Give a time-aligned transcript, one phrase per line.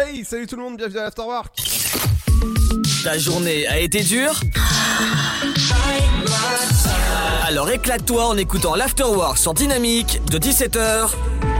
[0.00, 1.56] Hey, salut tout le monde, bienvenue à l'Afterwork
[3.02, 4.40] Ta journée a été dure
[7.44, 11.10] Alors éclate-toi en écoutant l'Afterwork sur Dynamique de 17h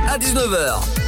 [0.09, 0.99] à 19h.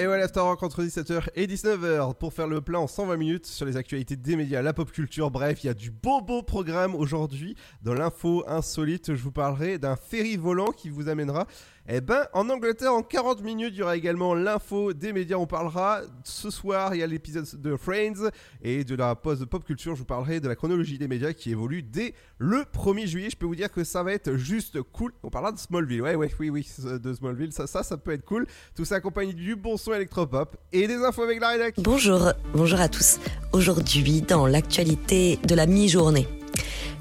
[0.00, 3.66] Et voilà, l'Afterwork entre 17h et 19h pour faire le plein en 120 minutes sur
[3.66, 5.32] les actualités des médias, la pop culture.
[5.32, 7.56] Bref, il y a du beau beau programme aujourd'hui.
[7.82, 11.48] Dans l'info insolite, je vous parlerai d'un ferry volant qui vous amènera
[11.90, 15.38] eh ben, en Angleterre, en 40 minutes, il y aura également l'info des médias.
[15.38, 18.28] On parlera ce soir, il y a l'épisode de Friends
[18.60, 19.94] et de la pause de pop culture.
[19.94, 23.30] Je vous parlerai de la chronologie des médias qui évolue dès le 1er juillet.
[23.30, 25.12] Je peux vous dire que ça va être juste cool.
[25.22, 26.02] On parlera de Smallville.
[26.02, 27.52] Ouais, ouais, oui, oui, de Smallville.
[27.52, 28.46] Ça, ça, peut être cool.
[28.74, 31.76] Tout ça accompagné du bon son électropop et des infos avec la rédac.
[31.78, 33.18] Bonjour, bonjour à tous.
[33.54, 36.28] Aujourd'hui, dans l'actualité de la mi-journée.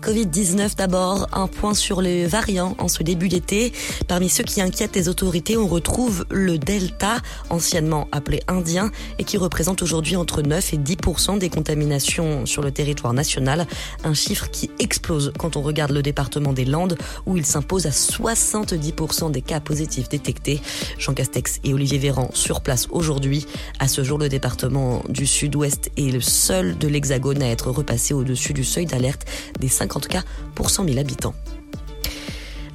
[0.01, 3.73] Covid-19 d'abord, un point sur les variants en ce début d'été.
[4.07, 7.17] Parmi ceux qui inquiètent les autorités, on retrouve le Delta,
[7.49, 12.71] anciennement appelé Indien, et qui représente aujourd'hui entre 9 et 10% des contaminations sur le
[12.71, 13.67] territoire national.
[14.03, 17.91] Un chiffre qui explose quand on regarde le département des Landes, où il s'impose à
[17.91, 20.61] 70% des cas positifs détectés.
[20.99, 23.45] Jean Castex et Olivier Véran sur place aujourd'hui.
[23.79, 28.13] À ce jour, le département du Sud-Ouest est le seul de l'Hexagone à être repassé
[28.13, 29.25] au-dessus du seuil d'alerte
[29.59, 31.33] des 5 50 cas pour 100 000 habitants.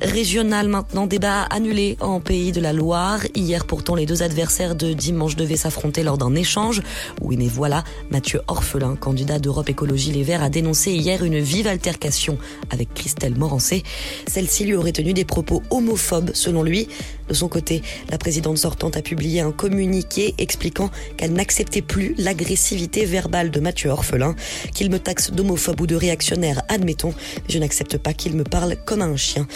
[0.00, 3.20] Régional maintenant, débat annulé en Pays de la Loire.
[3.36, 6.82] Hier pourtant, les deux adversaires de dimanche devaient s'affronter lors d'un échange.
[7.20, 11.68] Oui, mais voilà, Mathieu Orphelin, candidat d'Europe Écologie Les Verts, a dénoncé hier une vive
[11.68, 12.36] altercation
[12.70, 13.84] avec Christelle Morancé.
[14.26, 16.88] Celle-ci lui aurait tenu des propos homophobes, selon lui.
[17.28, 23.04] De son côté, la présidente sortante a publié un communiqué expliquant qu'elle n'acceptait plus l'agressivité
[23.04, 24.34] verbale de Mathieu Orphelin,
[24.74, 28.76] qu'il me taxe d'homophobe ou de réactionnaire, admettons, mais je n'accepte pas qu'il me parle
[28.84, 29.46] comme à un chien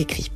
[0.00, 0.30] écrit.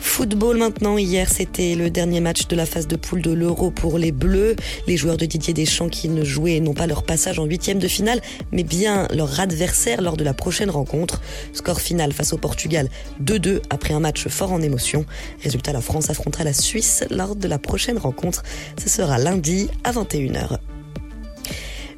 [0.00, 3.98] Football maintenant, hier c'était le dernier match de la phase de poule de l'Euro pour
[3.98, 4.56] les Bleus.
[4.86, 7.86] Les joueurs de Didier Deschamps qui ne jouaient non pas leur passage en huitième de
[7.86, 8.20] finale,
[8.50, 11.20] mais bien leur adversaire lors de la prochaine rencontre.
[11.52, 12.88] Score final face au Portugal
[13.22, 15.04] 2-2 après un match fort en émotion.
[15.42, 18.42] Résultat, la France affrontera la Suisse lors de la prochaine rencontre.
[18.82, 20.58] Ce sera lundi à 21h.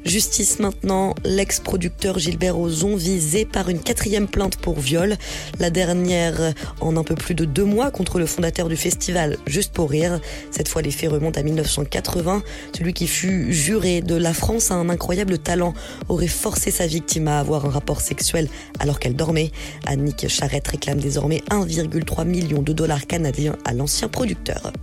[0.05, 5.15] Justice maintenant, l'ex-producteur Gilbert Ozon visé par une quatrième plainte pour viol.
[5.59, 9.71] La dernière en un peu plus de deux mois contre le fondateur du festival Juste
[9.71, 10.19] pour rire.
[10.51, 12.43] Cette fois, les faits remontent à 1980.
[12.75, 15.73] Celui qui fut juré de la France a un incroyable talent
[16.09, 18.49] aurait forcé sa victime à avoir un rapport sexuel
[18.79, 19.51] alors qu'elle dormait.
[19.85, 24.73] Annick Charrette réclame désormais 1,3 million de dollars canadiens à l'ancien producteur.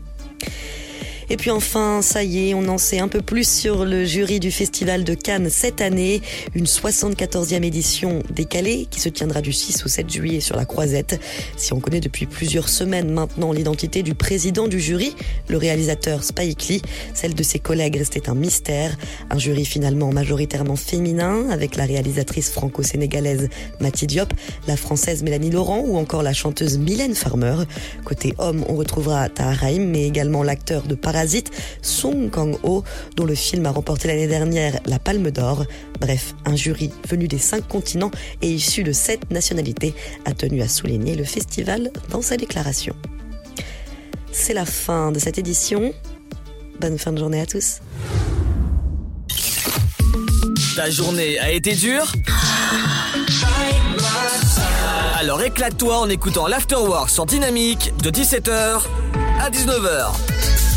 [1.32, 4.40] Et puis enfin, ça y est, on en sait un peu plus sur le jury
[4.40, 6.22] du Festival de Cannes cette année.
[6.56, 11.20] Une 74e édition décalée qui se tiendra du 6 au 7 juillet sur la Croisette.
[11.56, 15.14] Si on connaît depuis plusieurs semaines maintenant l'identité du président du jury,
[15.46, 16.82] le réalisateur Spike Lee,
[17.14, 18.96] celle de ses collègues restait un mystère.
[19.30, 23.48] Un jury finalement majoritairement féminin avec la réalisatrice franco-sénégalaise
[23.78, 24.34] Mathilde Diop,
[24.66, 27.54] la française Mélanie Laurent ou encore la chanteuse Mylène Farmer.
[28.04, 31.19] Côté homme, on retrouvera Tahar mais également l'acteur de Paradis
[31.82, 32.84] Song Kang-ho,
[33.16, 35.64] dont le film a remporté l'année dernière la Palme d'Or.
[36.00, 38.10] Bref, un jury venu des cinq continents
[38.42, 39.94] et issu de sept nationalités
[40.24, 42.94] a tenu à souligner le festival dans sa déclaration.
[44.32, 45.92] C'est la fin de cette édition.
[46.80, 47.80] Bonne fin de journée à tous.
[50.76, 52.12] Ta journée a été dure?
[55.18, 58.80] Alors éclate-toi en écoutant l'Afterwork sur Dynamique de 17h
[59.38, 60.69] à 19h.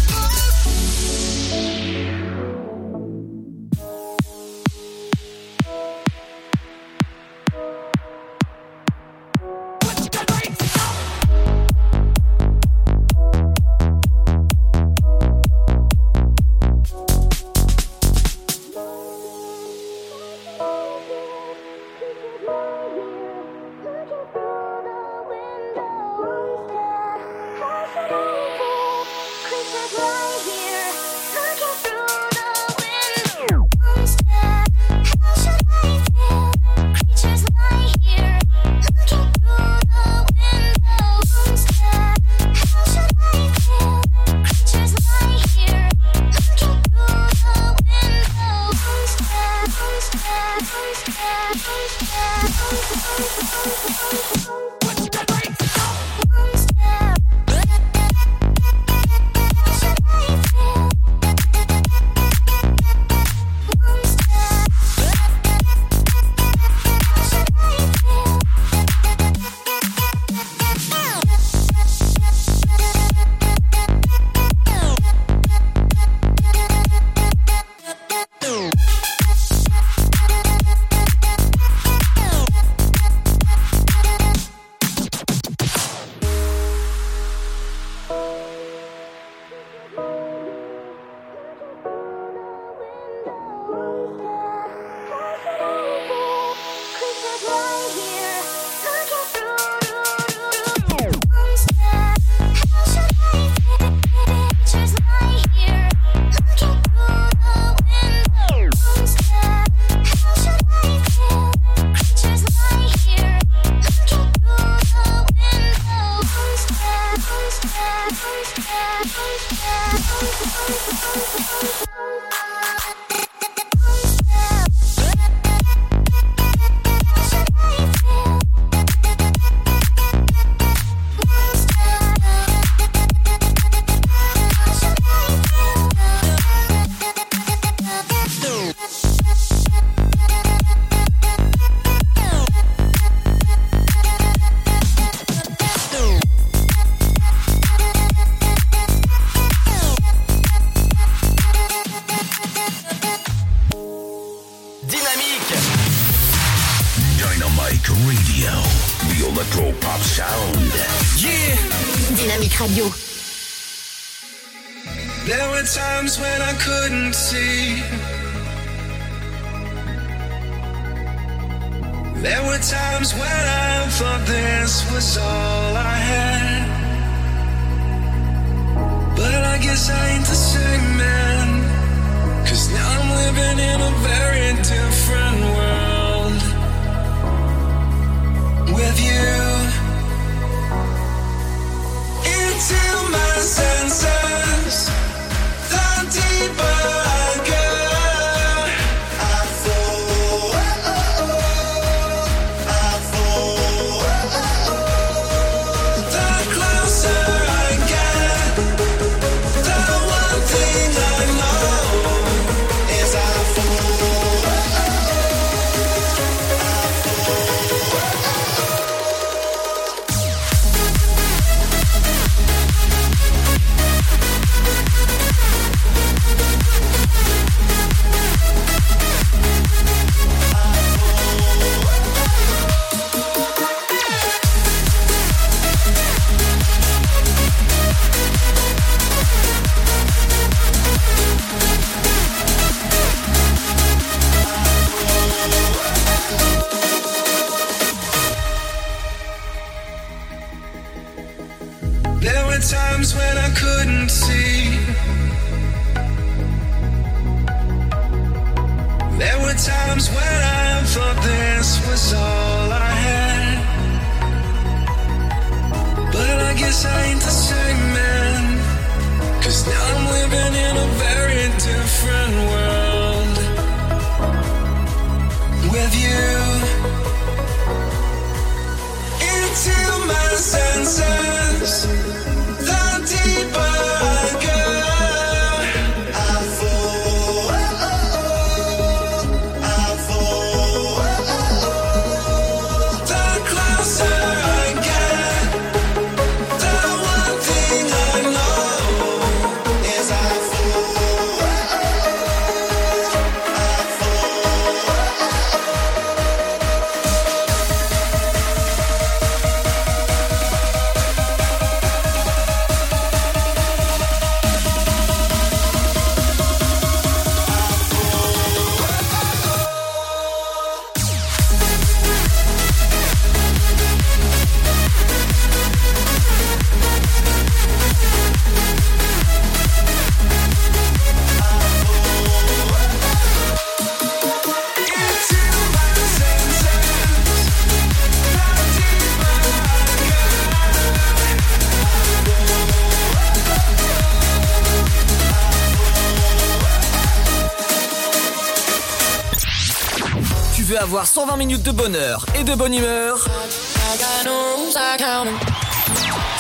[351.05, 353.25] 120 minutes de bonheur et de bonne humeur.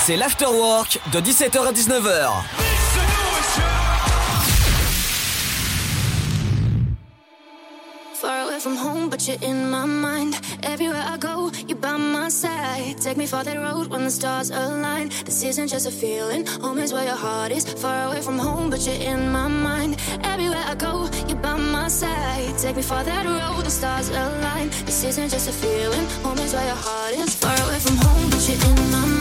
[0.05, 2.29] C'est l'afterwork de 17h à 19h.
[8.23, 10.39] Far away from home, but you're in my mind.
[10.63, 12.95] Everywhere I go, you're by my side.
[13.01, 15.09] Take me for that road when the stars align.
[15.25, 17.65] This isn't just a feeling, home is where your heart is.
[17.65, 19.97] Far away from home, but you're in my mind.
[20.23, 21.09] Everywhere I go,
[21.83, 22.57] my side.
[22.57, 24.69] Take me far that road, the stars align.
[24.85, 27.35] This isn't just a feeling, home is where your heart is.
[27.35, 29.12] Far away from home, but you're in my mind.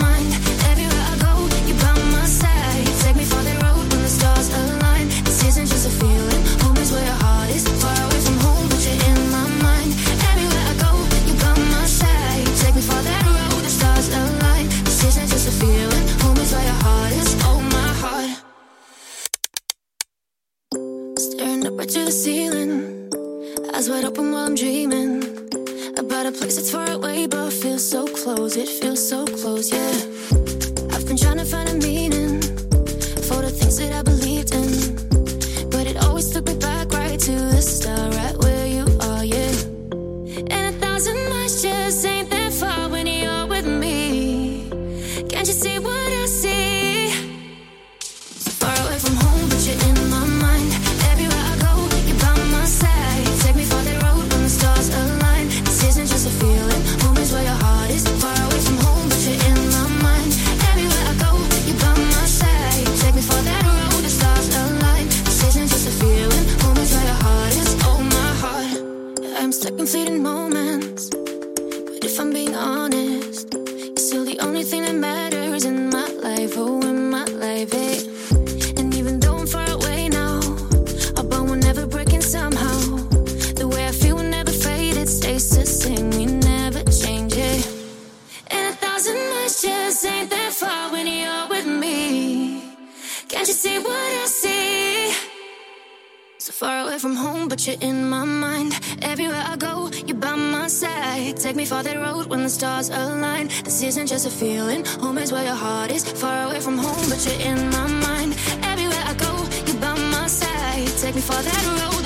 [103.82, 106.04] Isn't just a feeling, home is where your heart is.
[106.04, 108.36] Far away from home, but you're in my mind.
[108.62, 109.32] Everywhere I go,
[109.66, 110.86] you're by my side.
[110.98, 112.01] Take me for that road,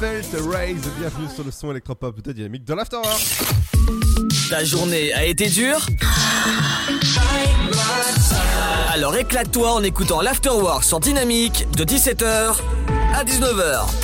[0.00, 0.26] Felt,
[0.98, 2.74] bienvenue sur le son électropop de Dynamique de.
[4.50, 5.86] Ta journée a été dure
[8.92, 12.56] Alors éclate-toi en écoutant l'Afterwork sur Dynamique de 17h
[13.14, 14.03] à 19h.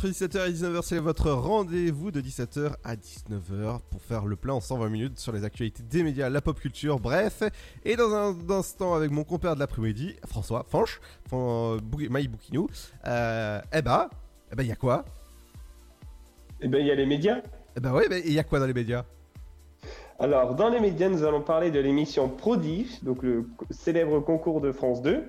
[0.00, 4.54] Entre 17h et 19h, c'est votre rendez-vous de 17h à 19h pour faire le plein
[4.54, 7.42] en 120 minutes sur les actualités des médias, la pop culture, bref.
[7.84, 12.68] Et dans un instant, avec mon compère de l'après-midi, François Fanche, Maï Boukinou,
[13.06, 14.08] euh, eh bah,
[14.50, 15.04] eh bah, il y a quoi?
[16.62, 17.42] Eh ben, il y a les médias.
[17.76, 19.04] Eh bah, ouais, mais il y a quoi dans les médias?
[20.18, 24.72] Alors, dans les médias, nous allons parler de l'émission Prodige, donc le célèbre concours de
[24.72, 25.24] France 2.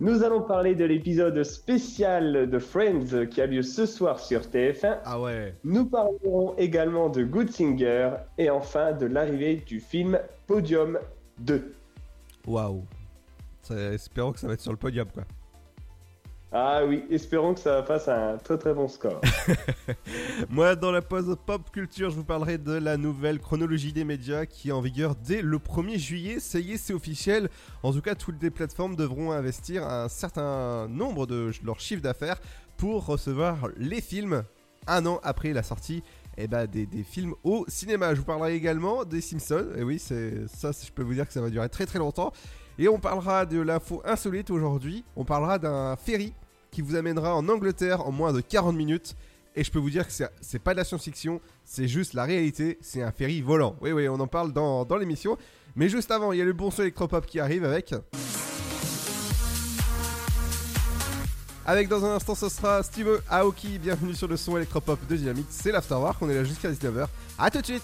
[0.00, 4.98] Nous allons parler de l'épisode spécial de Friends qui a lieu ce soir sur TF1.
[5.04, 5.54] Ah ouais.
[5.62, 10.98] Nous parlerons également de Good Singer et enfin de l'arrivée du film Podium
[11.40, 11.74] 2.
[12.46, 12.82] Waouh.
[13.70, 15.24] Espérons que ça va être sur le podium, quoi.
[16.56, 19.20] Ah oui, espérons que ça fasse un très très bon score.
[20.48, 24.46] Moi, dans la pause pop culture, je vous parlerai de la nouvelle chronologie des médias
[24.46, 26.38] qui est en vigueur dès le 1er juillet.
[26.38, 27.48] Ça y est, c'est officiel.
[27.82, 32.40] En tout cas, toutes les plateformes devront investir un certain nombre de leur chiffre d'affaires
[32.76, 34.44] pour recevoir les films
[34.86, 36.04] un an après la sortie
[36.36, 38.14] eh ben, des, des films au cinéma.
[38.14, 39.70] Je vous parlerai également des Simpsons.
[39.76, 42.32] Et oui, c'est ça, je peux vous dire que ça va durer très très longtemps.
[42.78, 45.04] Et on parlera de l'info insolite aujourd'hui.
[45.16, 46.32] On parlera d'un ferry
[46.74, 49.14] qui vous amènera en Angleterre en moins de 40 minutes.
[49.54, 52.76] Et je peux vous dire que c'est- pas de la science-fiction, c'est juste la réalité,
[52.82, 53.76] c'est un ferry volant.
[53.80, 55.38] Oui, oui, on en parle dans, dans l'émission.
[55.76, 57.94] Mais juste avant, il y a le bon son électropop qui arrive avec.
[61.64, 63.78] Avec dans un instant, ce sera Steve Aoki.
[63.78, 65.46] Bienvenue sur le son électropop de Dynamite.
[65.50, 67.06] C'est l'Afterwork, on est là jusqu'à 19h.
[67.38, 67.82] A tout de suite!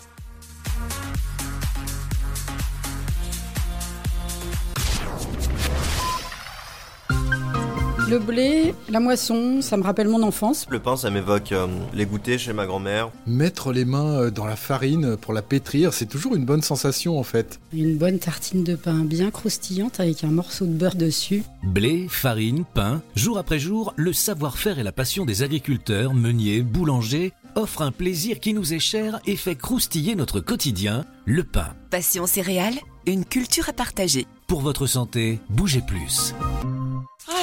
[8.10, 10.66] Le blé, la moisson, ça me rappelle mon enfance.
[10.68, 13.10] Le pain, ça m'évoque euh, les goûters chez ma grand-mère.
[13.24, 17.20] Mettre les mains euh, dans la farine pour la pétrir, c'est toujours une bonne sensation
[17.20, 17.60] en fait.
[17.72, 21.44] Une bonne tartine de pain bien croustillante avec un morceau de beurre dessus.
[21.62, 27.32] Blé, farine, pain, jour après jour, le savoir-faire et la passion des agriculteurs, meuniers, boulangers
[27.54, 31.74] offrent un plaisir qui nous est cher et fait croustiller notre quotidien, le pain.
[31.90, 34.26] Passion céréales, une culture à partager.
[34.46, 36.34] Pour votre santé, bougez plus.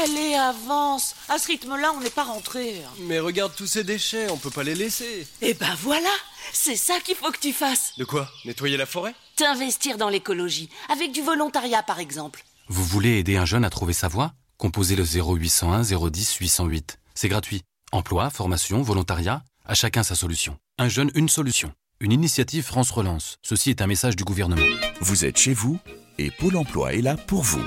[0.03, 2.81] Allez, avance À ce rythme-là, on n'est pas rentré.
[3.01, 5.27] Mais regarde tous ces déchets, on peut pas les laisser.
[5.41, 6.09] Eh ben voilà
[6.53, 8.29] C'est ça qu'il faut que tu fasses De quoi?
[8.45, 9.13] Nettoyer la forêt?
[9.35, 12.43] T'investir dans l'écologie, avec du volontariat par exemple.
[12.69, 14.33] Vous voulez aider un jeune à trouver sa voie?
[14.57, 16.99] Composez le 0801 010 808.
[17.15, 17.61] C'est gratuit.
[17.91, 20.57] Emploi, formation, volontariat, à chacun sa solution.
[20.77, 21.71] Un jeune, une solution.
[21.99, 23.39] Une initiative France Relance.
[23.41, 24.61] Ceci est un message du gouvernement.
[25.01, 25.79] Vous êtes chez vous
[26.19, 27.63] et Pôle emploi est là pour vous.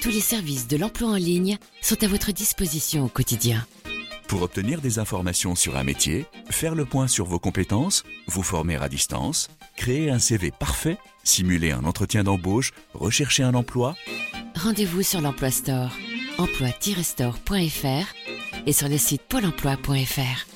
[0.00, 3.66] Tous les services de l'emploi en ligne sont à votre disposition au quotidien.
[4.28, 8.76] Pour obtenir des informations sur un métier, faire le point sur vos compétences, vous former
[8.76, 13.96] à distance, créer un CV parfait, simuler un entretien d'embauche, rechercher un emploi,
[14.56, 15.92] Rendez-vous sur l'Emploi Store,
[16.38, 18.06] emploi-store.fr
[18.66, 20.55] et sur le site pôle emploi.fr.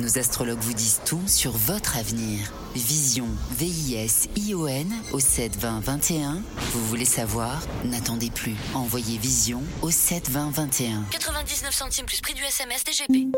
[0.00, 2.50] Nos astrologues vous disent tout sur votre avenir.
[2.74, 6.42] Vision, V-I-S-I-O-N au 7 20 21.
[6.72, 7.62] Vous voulez savoir?
[7.84, 8.54] N'attendez plus.
[8.74, 11.02] Envoyez Vision au 7 20 21.
[11.10, 13.36] 99 centimes plus prix du SMS DGP.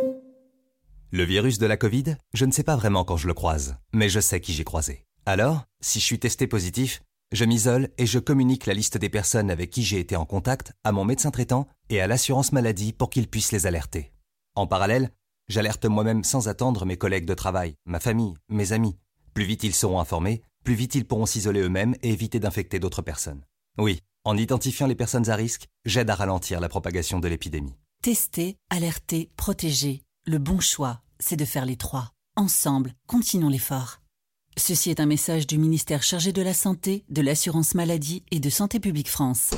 [1.11, 4.09] Le virus de la Covid, je ne sais pas vraiment quand je le croise, mais
[4.09, 5.04] je sais qui j'ai croisé.
[5.26, 7.02] Alors, si je suis testé positif,
[7.33, 10.73] je m'isole et je communique la liste des personnes avec qui j'ai été en contact
[10.85, 14.12] à mon médecin traitant et à l'assurance maladie pour qu'ils puissent les alerter.
[14.54, 15.11] En parallèle,
[15.49, 18.97] J'alerte moi-même sans attendre mes collègues de travail, ma famille, mes amis.
[19.35, 23.03] Plus vite ils seront informés, plus vite ils pourront s'isoler eux-mêmes et éviter d'infecter d'autres
[23.03, 23.45] personnes.
[23.79, 27.75] Oui, en identifiant les personnes à risque, j'aide à ralentir la propagation de l'épidémie.
[28.03, 30.03] Tester, alerter, protéger.
[30.27, 32.12] Le bon choix, c'est de faire les trois.
[32.37, 34.01] Ensemble, continuons l'effort.
[34.57, 38.51] Ceci est un message du ministère chargé de la Santé, de l'Assurance Maladie et de
[38.51, 39.51] Santé Publique France.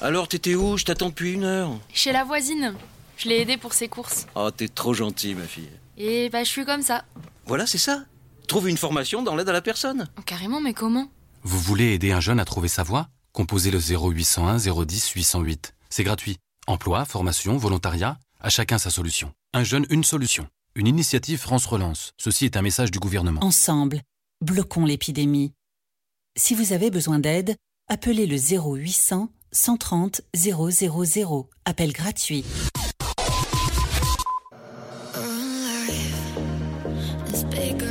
[0.00, 0.76] Alors, t'étais où?
[0.76, 1.78] Je t'attends depuis une heure.
[1.92, 2.74] Chez la voisine.
[3.22, 4.26] Je l'ai aidé pour ses courses.
[4.34, 5.68] Oh, t'es trop gentil, ma fille.
[5.96, 7.04] Et bah, je suis comme ça.
[7.46, 8.04] Voilà, c'est ça.
[8.48, 10.08] Trouve une formation dans l'aide à la personne.
[10.18, 11.08] Oh, carrément, mais comment?
[11.44, 13.06] Vous voulez aider un jeune à trouver sa voie?
[13.32, 15.72] Composez le 0801 010 808.
[15.88, 16.38] C'est gratuit.
[16.66, 19.32] Emploi, formation, volontariat, à chacun sa solution.
[19.52, 20.48] Un jeune, une solution.
[20.74, 22.14] Une initiative France Relance.
[22.18, 23.44] Ceci est un message du gouvernement.
[23.44, 24.00] Ensemble,
[24.40, 25.52] bloquons l'épidémie.
[26.36, 27.54] Si vous avez besoin d'aide,
[27.88, 31.48] appelez le 0800 130 000.
[31.64, 32.44] Appel gratuit.
[37.54, 37.81] It's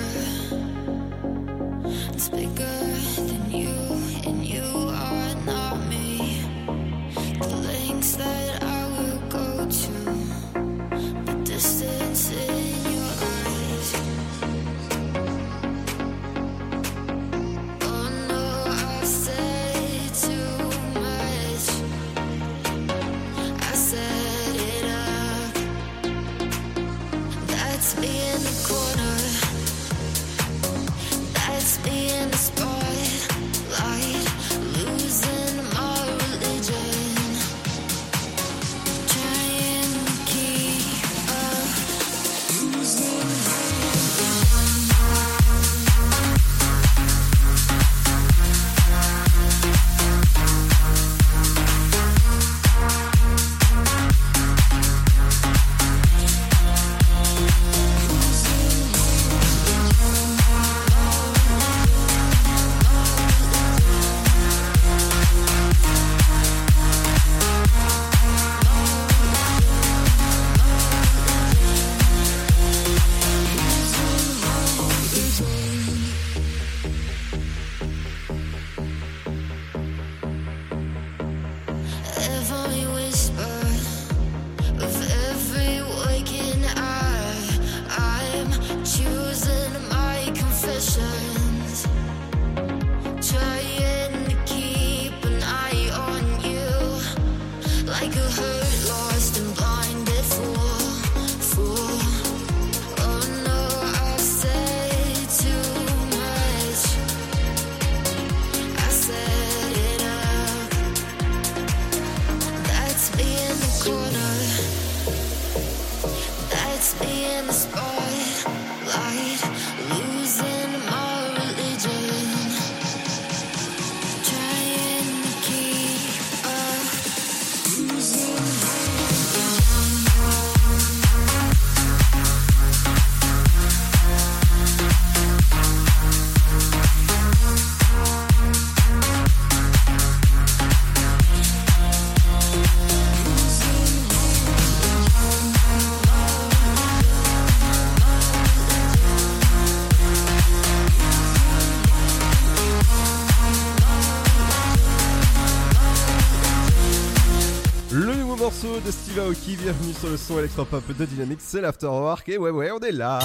[159.16, 163.20] bienvenue sur le son électropop de Dynamics, c'est l'Afterwork et ouais ouais on est là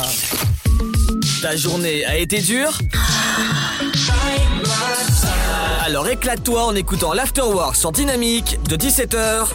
[1.41, 2.77] Ta journée a été dure
[5.85, 9.47] Alors éclate-toi en écoutant l'Afterwork sur Dynamique de 17h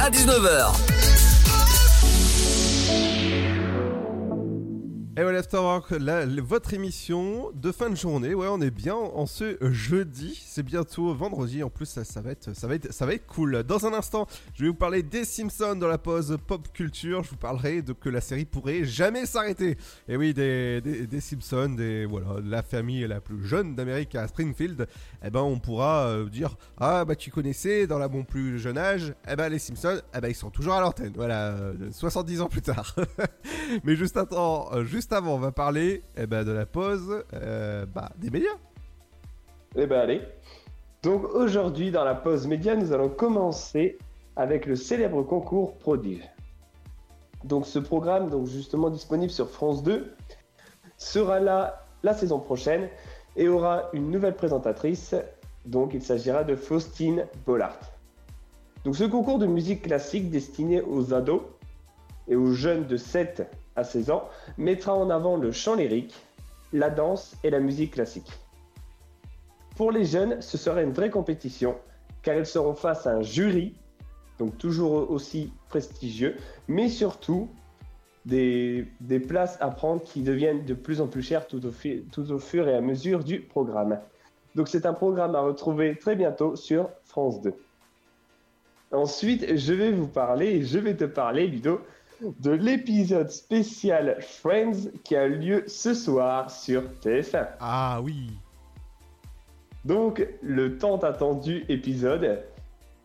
[0.00, 0.74] à 19h.
[5.16, 8.32] Et voilà, Afterwork, la- votre émission de fin de journée.
[8.34, 10.40] Ouais, on est bien en ce jeudi.
[10.62, 11.62] Bientôt vendredi.
[11.62, 13.62] En plus, ça, va être, ça, va être, ça va être cool.
[13.62, 17.22] Dans un instant, je vais vous parler des Simpsons dans la pause pop culture.
[17.22, 19.76] Je vous parlerai de que la série pourrait jamais s'arrêter.
[20.08, 24.28] Et oui, des, des, des Simpsons, des, voilà, la famille la plus jeune d'Amérique à
[24.28, 24.86] Springfield.
[25.24, 28.78] Eh ben, on pourra euh, dire Ah, bah, tu connaissais dans la bon plus jeune
[28.78, 29.14] âge.
[29.30, 31.12] Eh ben, les Simpsons, eh ben, ils sont toujours à l'antenne.
[31.16, 32.94] Voilà, euh, 70 ans plus tard.
[33.84, 38.10] Mais juste, euh, juste avant, on va parler eh ben, de la pause euh, bah,
[38.16, 38.48] des médias.
[39.76, 40.22] Eh ben allez.
[41.02, 43.98] Donc aujourd'hui, dans la pause média, nous allons commencer
[44.34, 46.28] avec le célèbre concours Prodige.
[47.44, 50.12] Donc ce programme, donc justement disponible sur France 2,
[50.96, 52.88] sera là la saison prochaine
[53.36, 55.14] et aura une nouvelle présentatrice.
[55.66, 57.78] Donc il s'agira de Faustine Bollard.
[58.84, 61.42] Donc ce concours de musique classique destiné aux ados
[62.26, 64.28] et aux jeunes de 7 à 16 ans
[64.58, 66.14] mettra en avant le chant lyrique,
[66.72, 68.30] la danse et la musique classique.
[69.80, 71.74] Pour les jeunes, ce serait une vraie compétition,
[72.20, 73.72] car ils seront face à un jury,
[74.38, 76.36] donc toujours aussi prestigieux,
[76.68, 77.48] mais surtout
[78.26, 78.86] des,
[79.26, 81.70] places à prendre qui deviennent de plus en plus chères tout au,
[82.12, 83.98] tout au fur et à mesure du programme.
[84.54, 87.54] Donc c'est un programme à retrouver très bientôt sur France 2.
[88.92, 91.80] Ensuite, je vais vous parler, je vais te parler, Ludo,
[92.20, 97.48] de l'épisode spécial Friends qui a lieu ce soir sur TF1.
[97.60, 98.30] Ah oui.
[99.84, 102.42] Donc, le tant attendu épisode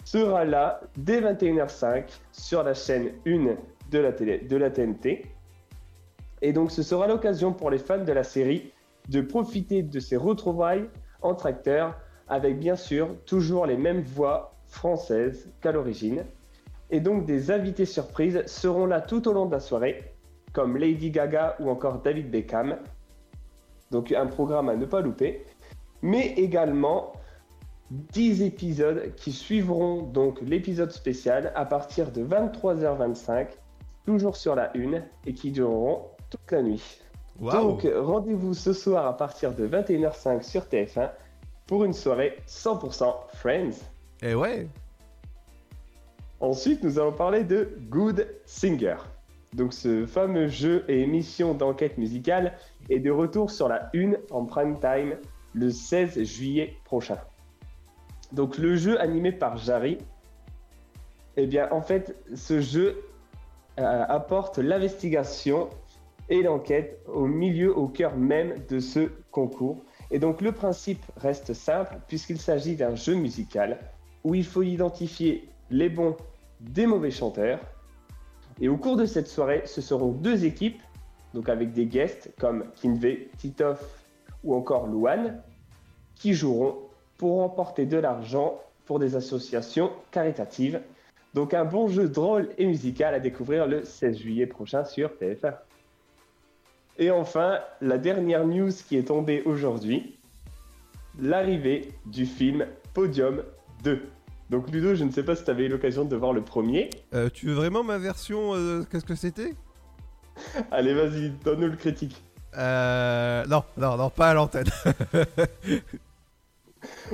[0.03, 3.55] sera là dès 21h05 sur la chaîne 1
[3.91, 3.99] de
[4.57, 5.25] la, TNT.
[6.41, 8.71] Et donc, ce sera l'occasion pour les fans de la série
[9.09, 10.89] de profiter de ces retrouvailles
[11.21, 11.95] entre acteurs
[12.27, 16.25] avec bien sûr toujours les mêmes voix françaises qu'à l'origine.
[16.89, 20.13] Et donc, des invités surprises seront là tout au long de la soirée,
[20.53, 22.77] comme Lady Gaga ou encore David Beckham.
[23.91, 25.45] Donc, un programme à ne pas louper
[26.01, 27.13] mais également
[27.91, 33.47] 10 épisodes qui suivront donc l'épisode spécial à partir de 23h25,
[34.05, 37.01] toujours sur la une, et qui dureront toute la nuit.
[37.39, 41.10] Donc rendez-vous ce soir à partir de 21h05 sur TF1
[41.67, 43.84] pour une soirée 100% Friends.
[44.21, 44.67] Et ouais.
[46.39, 48.97] Ensuite, nous allons parler de Good Singer.
[49.53, 52.53] Donc ce fameux jeu et émission d'enquête musicale
[52.89, 55.15] est de retour sur la une en prime time
[55.55, 57.17] le 16 juillet prochain.
[58.33, 59.97] Donc le jeu animé par Jarry,
[61.37, 63.01] eh bien en fait ce jeu
[63.79, 65.69] euh, apporte l'investigation
[66.29, 69.83] et l'enquête au milieu, au cœur même de ce concours.
[70.11, 73.79] Et donc le principe reste simple puisqu'il s'agit d'un jeu musical
[74.23, 76.17] où il faut identifier les bons
[76.59, 77.59] des mauvais chanteurs.
[78.59, 80.81] Et au cours de cette soirée, ce seront deux équipes,
[81.33, 84.04] donc avec des guests comme Kinvey, Titoff
[84.45, 85.41] ou encore Louane,
[86.15, 86.77] qui joueront
[87.17, 90.79] pour remporter de l'argent pour des associations caritatives.
[91.34, 95.55] Donc un bon jeu drôle et musical à découvrir le 16 juillet prochain sur TF1.
[96.97, 100.17] Et enfin, la dernière news qui est tombée aujourd'hui,
[101.19, 103.43] l'arrivée du film Podium
[103.84, 104.01] 2.
[104.49, 106.89] Donc Ludo, je ne sais pas si tu avais eu l'occasion de voir le premier.
[107.13, 109.53] Euh, tu veux vraiment ma version euh, Qu'est-ce que c'était?
[110.71, 112.23] Allez, vas-y, donne-nous le critique.
[112.57, 113.45] Euh.
[113.47, 114.67] Non, non, non, pas à l'antenne.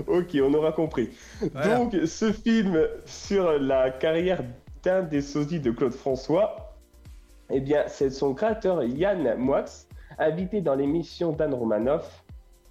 [0.08, 1.10] ok, on aura compris.
[1.51, 1.77] Voilà.
[1.77, 4.43] Donc, ce film sur la carrière
[4.84, 6.75] d'un des sosies de Claude François,
[7.49, 9.65] eh bien, c'est son créateur Yann Moix,
[10.17, 12.23] invité dans l'émission d'Anne Romanoff,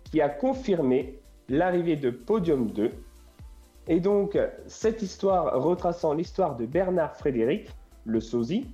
[0.04, 2.92] qui a confirmé l'arrivée de Podium 2.
[3.88, 7.68] Et donc, cette histoire retraçant l'histoire de Bernard Frédéric,
[8.04, 8.66] le sosie,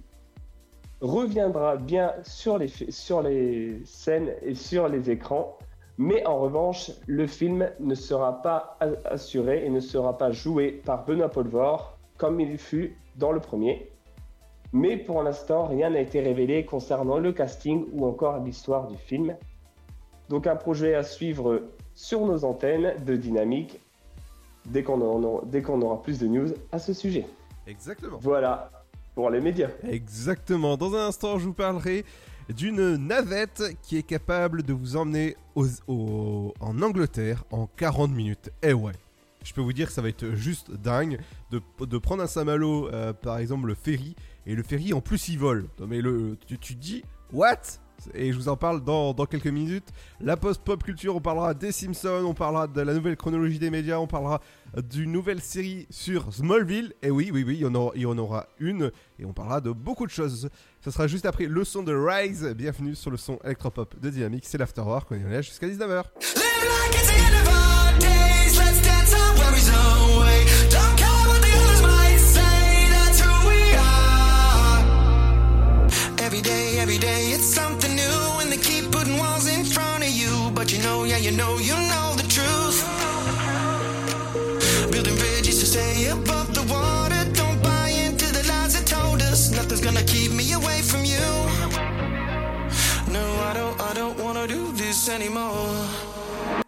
[1.01, 5.57] reviendra bien sur les, sur les scènes et sur les écrans,
[5.99, 11.05] mais en revanche, le film ne sera pas assuré et ne sera pas joué par
[11.05, 13.91] Benoît Poelvoort comme il fut dans le premier.
[14.73, 19.37] Mais pour l'instant, rien n'a été révélé concernant le casting ou encore l'histoire du film.
[20.29, 21.63] Donc un projet à suivre
[21.95, 23.81] sur nos antennes de Dynamique
[24.67, 27.27] dès qu'on en aura- dès qu'on aura plus de news à ce sujet.
[27.67, 28.19] Exactement.
[28.21, 28.71] Voilà
[29.17, 29.71] pour les médias.
[29.89, 30.77] Exactement.
[30.77, 32.05] Dans un instant, je vous parlerai
[32.55, 38.51] d'une navette qui est capable de vous emmener aux, en Angleterre en 40 minutes.
[38.63, 38.93] Eh ouais.
[39.43, 41.19] Je peux vous dire que ça va être juste dingue
[41.51, 45.29] de, de prendre un Saint-Malo, euh, par exemple le ferry, et le ferry en plus
[45.29, 45.67] il vole.
[45.81, 47.03] Non, mais le, tu, tu dis,
[47.33, 47.63] what?
[48.13, 49.89] Et je vous en parle dans, dans quelques minutes.
[50.21, 53.99] La post-pop culture, on parlera des Simpsons, on parlera de la nouvelle chronologie des médias,
[53.99, 54.43] on parlera
[54.77, 56.95] d'une nouvelle série sur Smallville.
[57.03, 59.33] Et oui, oui, oui, il y, en aura, il y en aura une et on
[59.33, 60.49] parlera de beaucoup de choses.
[60.81, 62.55] Ça sera juste après le son de Rise.
[62.57, 64.45] Bienvenue sur le son électropop de Dynamique.
[64.47, 66.05] C'est l'After War qu'on est jusqu'à 19h.
[76.87, 80.73] every day it's something new and they keep putting walls in front of you but
[80.73, 82.06] you know yeah you know you know
[90.77, 91.19] away from you.
[93.13, 96.66] No, I don't, I don't wanna do this anymore.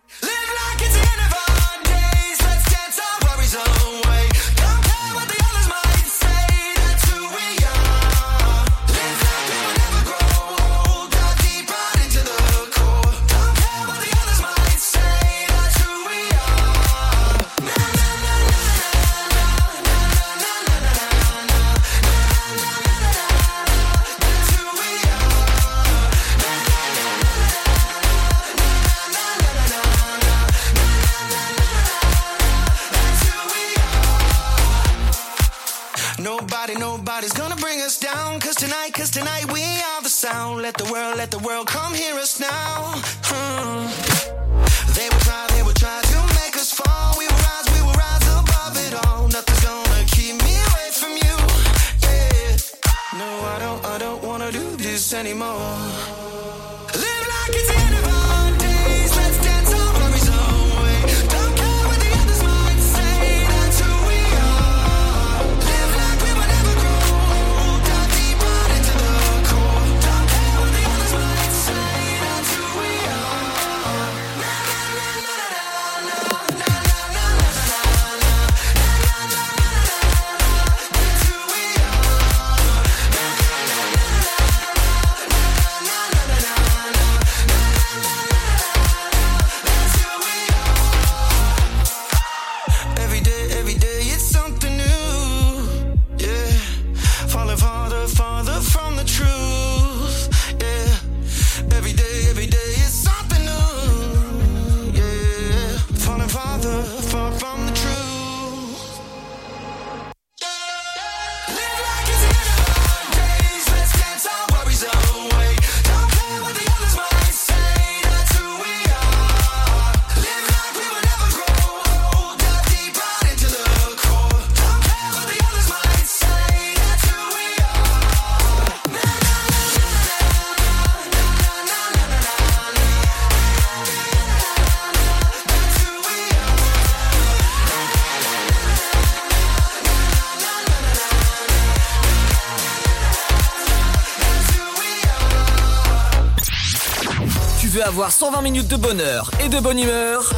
[147.98, 150.30] avoir 120 minutes de bonheur et de bonne humeur,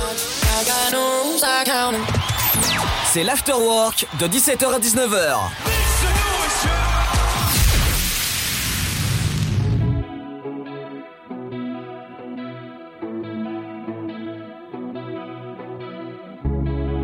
[3.13, 5.37] c'est l'afterwork de 17h à 19h.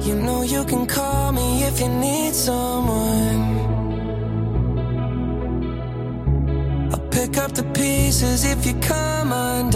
[0.07, 3.59] You know you can call me if you need someone.
[6.95, 9.76] I'll pick up the pieces if you come undone.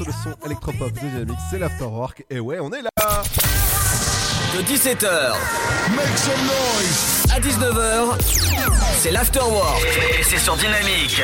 [0.00, 2.90] Sur le son électropop de Dynamics, c'est l'Afterwork, et ouais, on est là
[4.54, 5.34] De 17h
[7.32, 8.18] à 19h,
[8.98, 9.84] c'est l'Afterwork.
[10.18, 11.22] Et c'est sur Dynamique.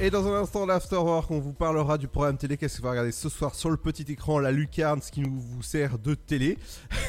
[0.00, 3.12] Et dans un instant, l'Afterwork, on vous parlera du programme télé, qu'est-ce que va regarder
[3.12, 6.58] ce soir sur le petit écran, la lucarne, ce qui nous vous sert de télé?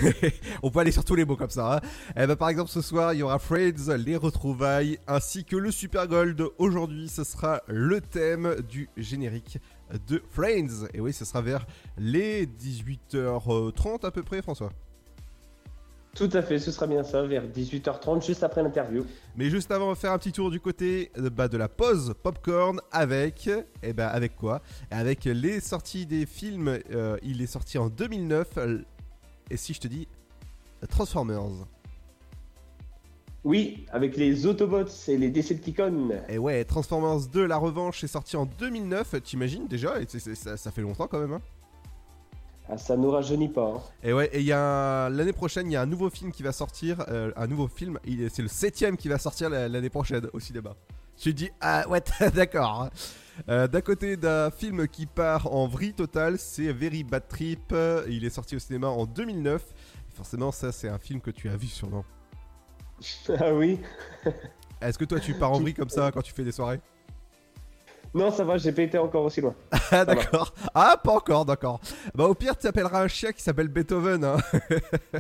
[0.64, 1.76] on peut aller sur tous les mots comme ça.
[1.76, 1.80] Hein.
[2.16, 5.72] Eh ben, par exemple, ce soir, il y aura Friends, les retrouvailles, ainsi que le
[5.72, 6.42] Super Gold.
[6.58, 9.60] Aujourd'hui, ce sera le thème du générique
[10.08, 10.88] de Friends.
[10.94, 11.66] Et oui, ce sera vers
[11.98, 14.72] les 18h30 à peu près, François.
[16.16, 19.06] Tout à fait, ce sera bien ça, vers 18h30, juste après l'interview.
[19.36, 21.70] Mais juste avant, on va faire un petit tour du côté euh, bah, de la
[21.70, 23.48] pause popcorn avec,
[23.84, 24.64] eh ben, avec quoi?
[24.90, 26.80] Avec les sorties des films.
[26.92, 28.48] euh, il est sorti en 2009.
[28.58, 28.80] euh,
[29.52, 30.08] Et si je te dis
[30.90, 31.68] Transformers.
[33.48, 36.10] Oui, avec les Autobots et les Decepticons.
[36.28, 39.24] Et ouais, Transformers 2, la revanche, est sorti en 2009.
[39.24, 40.02] T'imagines déjà?
[40.02, 40.06] Et
[40.36, 41.32] ça, ça fait longtemps quand même.
[41.32, 41.42] Hein
[42.68, 43.76] Ah, ça nous rajeunit pas.
[43.78, 43.82] hein.
[44.04, 46.34] et ouais, et il y a un- l'année prochaine, il y a un nouveau film
[46.34, 47.06] qui va sortir.
[47.08, 47.98] euh, un nouveau film.
[48.06, 50.76] il est- C'est le septième qui va sortir la- l'année prochaine au cinéma.
[51.16, 52.02] Tu dis, ah ouais,
[52.36, 52.82] d'accord.
[52.84, 52.90] hein.
[53.48, 57.74] Euh, D'un côté, d'un film qui part en vrille totale, c'est Very Bad Trip.
[58.10, 59.64] Il est sorti au cinéma en 2009.
[60.12, 62.04] Et forcément, ça, c'est un film que tu as vu sûrement.
[63.40, 63.80] Ah oui
[64.82, 66.80] Est-ce que toi, tu pars en vrille comme ça quand tu fais des soirées?
[68.14, 69.56] Non, ça va, j'ai pas été encore aussi loin.
[69.92, 70.54] Ah, d'accord.
[70.74, 71.80] Ah, pas encore, d'accord.
[72.14, 74.24] Bah, au pire, tu appelleras un chien qui s'appelle Beethoven.
[74.24, 74.38] Hein.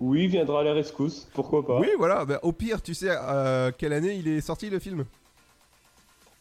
[0.00, 1.80] Oui, il viendra à la rescousse, pourquoi pas.
[1.80, 2.24] Oui, voilà.
[2.24, 5.04] Bah, au pire, tu sais euh, quelle année il est sorti le film?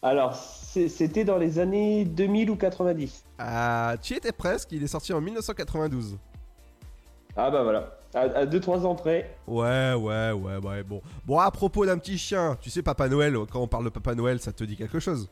[0.04, 4.71] Alors, c'était dans les années 2000 ou 90 Ah, tu étais presque.
[4.71, 6.17] Il est sorti en 1992.
[7.36, 9.36] Ah bah voilà, à 2-3 ans près.
[9.48, 10.84] Ouais, ouais, ouais, ouais.
[10.84, 11.39] Bon, bon.
[11.39, 13.36] À propos d'un petit chien, tu sais, Papa Noël.
[13.52, 15.30] Quand on parle de Papa Noël, ça te dit quelque chose?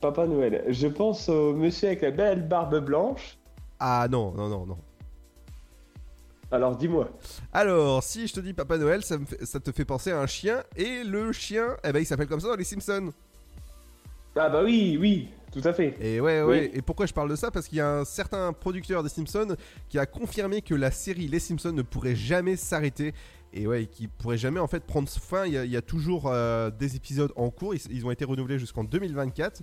[0.00, 0.64] Papa Noël.
[0.68, 3.38] Je pense au monsieur avec la belle barbe blanche.
[3.80, 4.78] Ah non, non, non, non.
[6.52, 7.08] Alors dis-moi.
[7.52, 10.20] Alors, si je te dis Papa Noël, ça, me fait- ça te fait penser à
[10.20, 10.62] un chien.
[10.76, 13.12] Et le chien, eh ben, il s'appelle comme ça dans les Simpsons.
[14.36, 15.28] Ah bah oui, oui,
[15.60, 15.94] tout à fait.
[16.00, 16.48] Et ouais, Oui.
[16.48, 16.70] ouais.
[16.74, 17.50] Et pourquoi je parle de ça?
[17.50, 19.56] Parce qu'il y a un certain producteur des Simpsons
[19.88, 23.14] qui a confirmé que la série Les Simpsons ne pourrait jamais s'arrêter.
[23.52, 25.46] Et ouais, qui pourrait jamais en fait prendre fin.
[25.46, 27.74] Il y a, il y a toujours euh, des épisodes en cours.
[27.74, 29.62] Ils, ils ont été renouvelés jusqu'en 2024.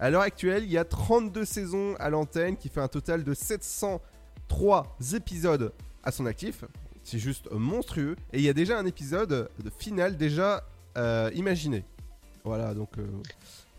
[0.00, 3.34] À l'heure actuelle, il y a 32 saisons à l'antenne qui fait un total de
[3.34, 5.72] 703 épisodes
[6.02, 6.64] à son actif.
[7.04, 8.16] C'est juste monstrueux.
[8.32, 10.64] Et il y a déjà un épisode de final déjà
[10.96, 11.84] euh, imaginé.
[12.44, 13.06] Voilà, donc euh,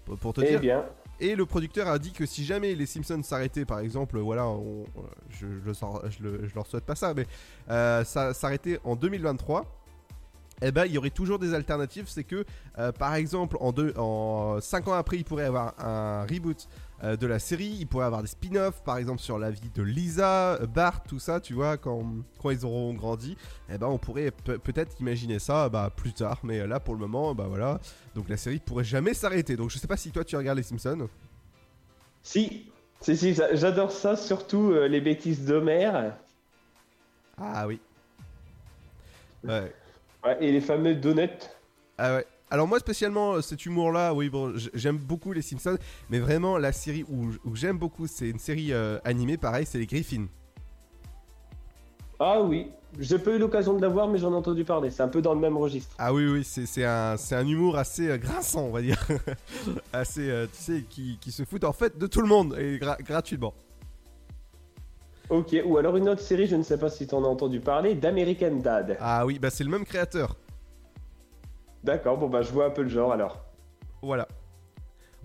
[0.05, 0.60] pour- pour te Eh dire.
[0.60, 0.86] bien.
[1.20, 4.86] Et le producteur a dit que si jamais les Simpsons s'arrêtaient, par exemple, voilà, on-
[5.30, 7.26] je, je, leur souhaite pas ça, mais
[7.70, 8.03] euh,
[8.84, 9.65] en 2023,
[10.61, 12.05] eh ben il y aurait toujours des alternatives.
[12.07, 12.45] C'est que,
[12.78, 16.67] euh, par exemple, en, deux, en 5 ans après, il pourrait y avoir un reboot
[16.67, 19.70] euh, de la série, il pourrait y avoir des spin-offs, par exemple sur la vie
[19.74, 22.04] de Lisa, euh, Bart, tout ça, tu vois, quand,
[22.41, 23.38] quand ils auront grandi,
[23.70, 27.00] eh ben on pourrait pe- peut-être imaginer ça bah, plus tard, mais là pour le
[27.00, 27.80] moment, bah voilà,
[28.16, 29.56] donc la série pourrait jamais s'arrêter.
[29.56, 31.08] Donc je sais pas si toi tu regardes les Simpsons.
[32.22, 32.66] Si,
[33.00, 36.10] si, si, j'a- j'adore ça, surtout euh, les bêtises d'Homer.
[37.38, 37.80] Ah oui.
[39.43, 39.74] Ouais.
[40.26, 41.30] Ouais, et les fameux donuts.
[41.97, 42.28] Ah ouais.
[42.52, 45.78] Alors moi spécialement euh, cet humour là, oui bon j'aime beaucoup les Simpsons,
[46.10, 49.78] mais vraiment la série où, où j'aime beaucoup c'est une série euh, animée pareil, c'est
[49.78, 50.26] les Griffins.
[52.20, 54.89] Ah oui, j'ai pas eu l'occasion de la voir, mais j'en ai entendu parler.
[54.91, 55.95] C'est un peu dans le même registre.
[56.00, 58.97] Ah oui oui c'est c'est un, c'est un humour assez euh, grinçant on va dire,
[59.93, 62.80] assez euh, tu sais qui, qui se fout en fait de tout le monde et
[62.80, 63.54] gra- gratuitement.
[65.30, 67.60] Ok, ou alors une autre série, je ne sais pas si tu en as entendu
[67.60, 68.97] parler, d'American Dad.
[69.00, 70.36] Ah oui bah c'est le même créateur.
[71.84, 73.43] D'accord, bon bah je vois un peu le genre alors.
[74.01, 74.27] Voilà.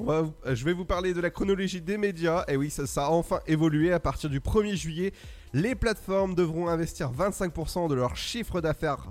[0.01, 2.45] Euh, je vais vous parler de la chronologie des médias.
[2.49, 3.93] Et oui, ça, a enfin évolué.
[3.93, 5.13] À partir du 1er juillet,
[5.53, 9.07] les plateformes devront investir 25% de leur chiffre d'affaires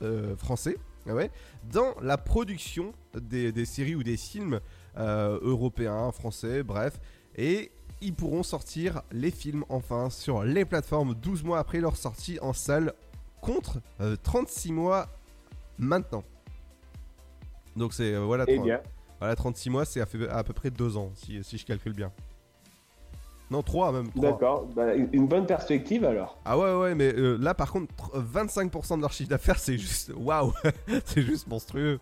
[0.00, 0.76] euh, français
[1.08, 1.12] ah
[1.64, 4.60] dans la production des, séries ou des films
[4.96, 7.00] euh, européens, français, bref.
[7.36, 12.38] Et ils pourront sortir les films enfin sur les plateformes 12 mois après leur sortie
[12.40, 12.92] en salle
[13.40, 15.08] contre euh, 36 mois
[15.78, 16.24] maintenant.
[17.76, 18.80] Donc c'est euh, voilà, Eh 30 bien.
[19.18, 20.06] voilà 36 mois, c'est à,
[20.36, 22.12] à peu près 2 ans si, si je calcule bien.
[23.50, 24.08] Non, 3 même.
[24.16, 26.38] D'accord, bah, une bonne perspective alors.
[26.44, 29.76] Ah ouais ouais mais euh, là par contre tr- 25% de leur chiffre d'affaires c'est
[29.76, 30.52] juste waouh
[31.04, 31.98] c'est juste monstrueux.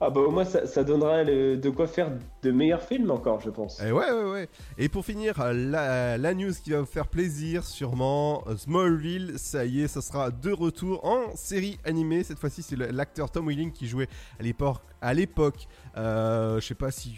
[0.00, 2.10] Ah bah au moins ça, ça donnera le- de quoi faire
[2.42, 3.80] de meilleurs films encore, je pense.
[3.80, 4.48] Et ouais, ouais, ouais.
[4.76, 9.64] Et pour finir, la, la news qui va vous faire plaisir, sûrement, euh, Smallville, ça
[9.64, 12.22] y est, ça sera de retour en série animée.
[12.24, 16.74] Cette fois-ci, c'est l'acteur Tom Welling qui jouait à l'époque, à l'époque, euh, je sais
[16.74, 17.14] pas si,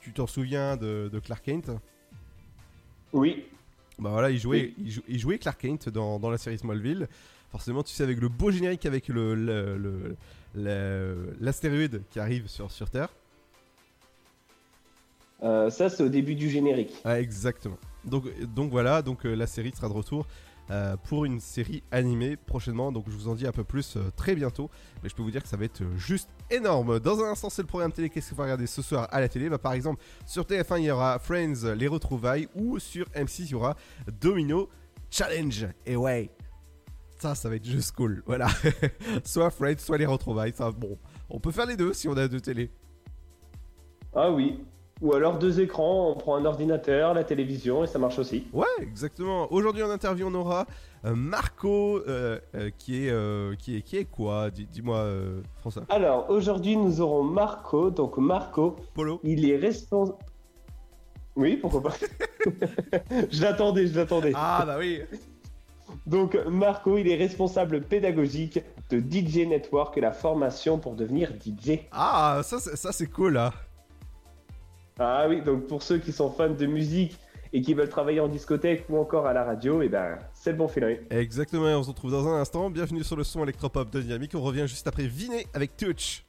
[0.00, 1.70] tu t'en souviens de, de Clark Kent.
[3.12, 3.44] Oui.
[3.98, 7.08] Bah voilà, il jouait, il, jou- il jouait Clark Kent dans, dans la série Smallville.
[7.50, 10.16] Forcément, tu sais, avec le beau générique, avec le- le-
[10.54, 13.08] l'astéroïde qui arrive sur, sur Terre.
[15.42, 16.94] Euh, ça c'est au début du générique.
[17.04, 17.78] Ah, exactement.
[18.04, 18.24] Donc,
[18.54, 20.26] donc voilà, donc euh, la série sera de retour
[20.70, 22.92] euh, pour une série animée prochainement.
[22.92, 24.70] Donc je vous en dis un peu plus très bientôt.
[25.02, 27.00] Mais je peux vous dire que ça va être juste énorme.
[27.00, 28.08] Dans un instant, c'est le programme télé.
[28.08, 29.48] Qu'est-ce qu'il faut regarder ce soir à la télé?
[29.48, 32.48] Bah, Par exemple, sur TF1, il y aura Friends, les retrouvailles.
[32.54, 33.76] Ou sur M6, il y aura
[34.20, 34.68] Domino
[35.10, 35.66] Challenge.
[35.86, 36.30] Et ouais,
[37.22, 38.22] ça, ça va être juste cool.
[38.26, 38.48] Voilà.
[39.24, 40.52] soit Friends, soit les retrouvailles.
[40.54, 40.98] Ça, bon,
[41.30, 42.70] on peut faire les deux si on a deux télé.
[44.14, 44.58] Ah oui.
[45.00, 48.46] Ou alors deux écrans, on prend un ordinateur, la télévision et ça marche aussi.
[48.52, 49.52] Ouais, exactement.
[49.52, 50.66] Aujourd'hui en interview, on aura
[51.04, 54.50] euh, Marco, euh, euh, qui, est, euh, qui est qui est quoi?
[54.50, 55.08] Dis- Dis-moi,
[55.60, 55.84] François.
[55.88, 57.90] Alors aujourd'hui nous aurons Marco.
[57.90, 59.20] Donc Marco, Polo.
[59.24, 60.18] il est responsable.
[61.34, 61.94] Oui, pourquoi pas.
[63.30, 64.32] je l'attendais, je l'attendais.
[64.34, 65.00] Ah bah oui.
[66.06, 71.80] Donc Marco, il est responsable pédagogique de DJ Network, la formation pour devenir DJ.
[71.92, 73.52] Ah, ça, c'est- ça c'est cool là.
[74.98, 77.18] Ah oui, donc pour ceux qui sont fans de musique
[77.54, 80.56] et qui veulent travailler en discothèque ou encore à la radio, et ben c'est le
[80.58, 80.68] bon.
[81.10, 82.70] Exactement, et on se retrouve dans un instant.
[82.70, 84.32] Bienvenue sur le son électropop de Dynamique.
[84.34, 86.24] On revient juste après Vinet avec Touch.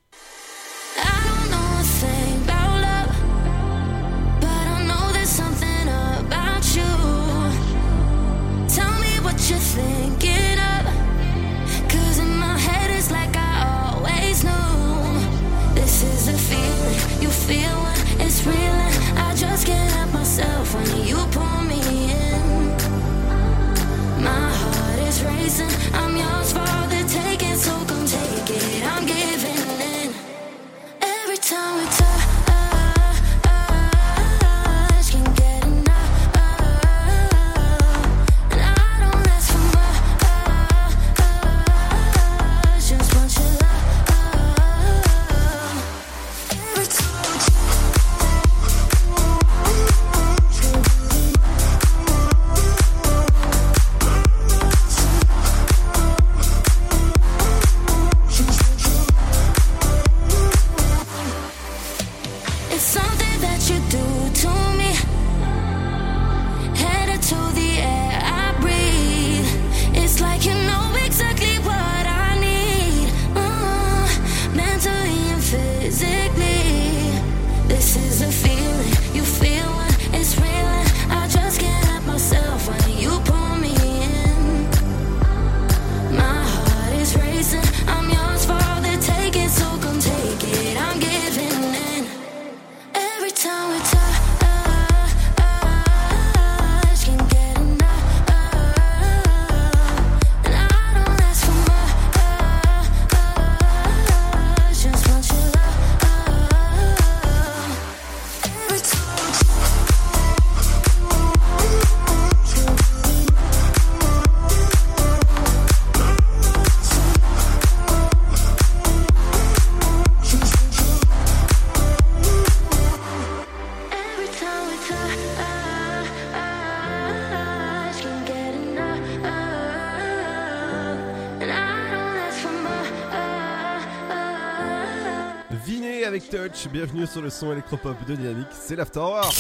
[136.72, 138.48] Bienvenue sur le son électropop de Dynamique.
[138.52, 139.36] C'est l'Afterwork.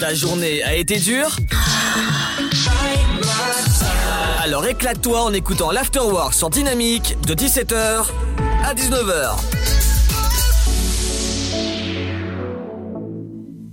[0.00, 1.36] Ta journée a été dure
[4.42, 8.06] Alors éclate-toi en écoutant l'Afterwork sur Dynamique de 17h
[8.64, 9.36] à 19h.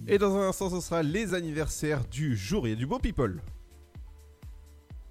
[0.07, 2.67] Et dans un instant, ce sera les anniversaires du jour.
[2.67, 3.41] Il y a du beau people.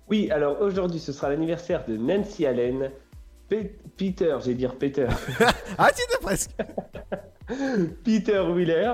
[0.08, 2.90] Oui, alors aujourd'hui ce sera l'anniversaire de Nancy Allen.
[3.50, 5.08] Pe- Peter, j'ai dire Peter.
[5.78, 6.52] ah, tu presque.
[8.04, 8.92] Peter Wheeler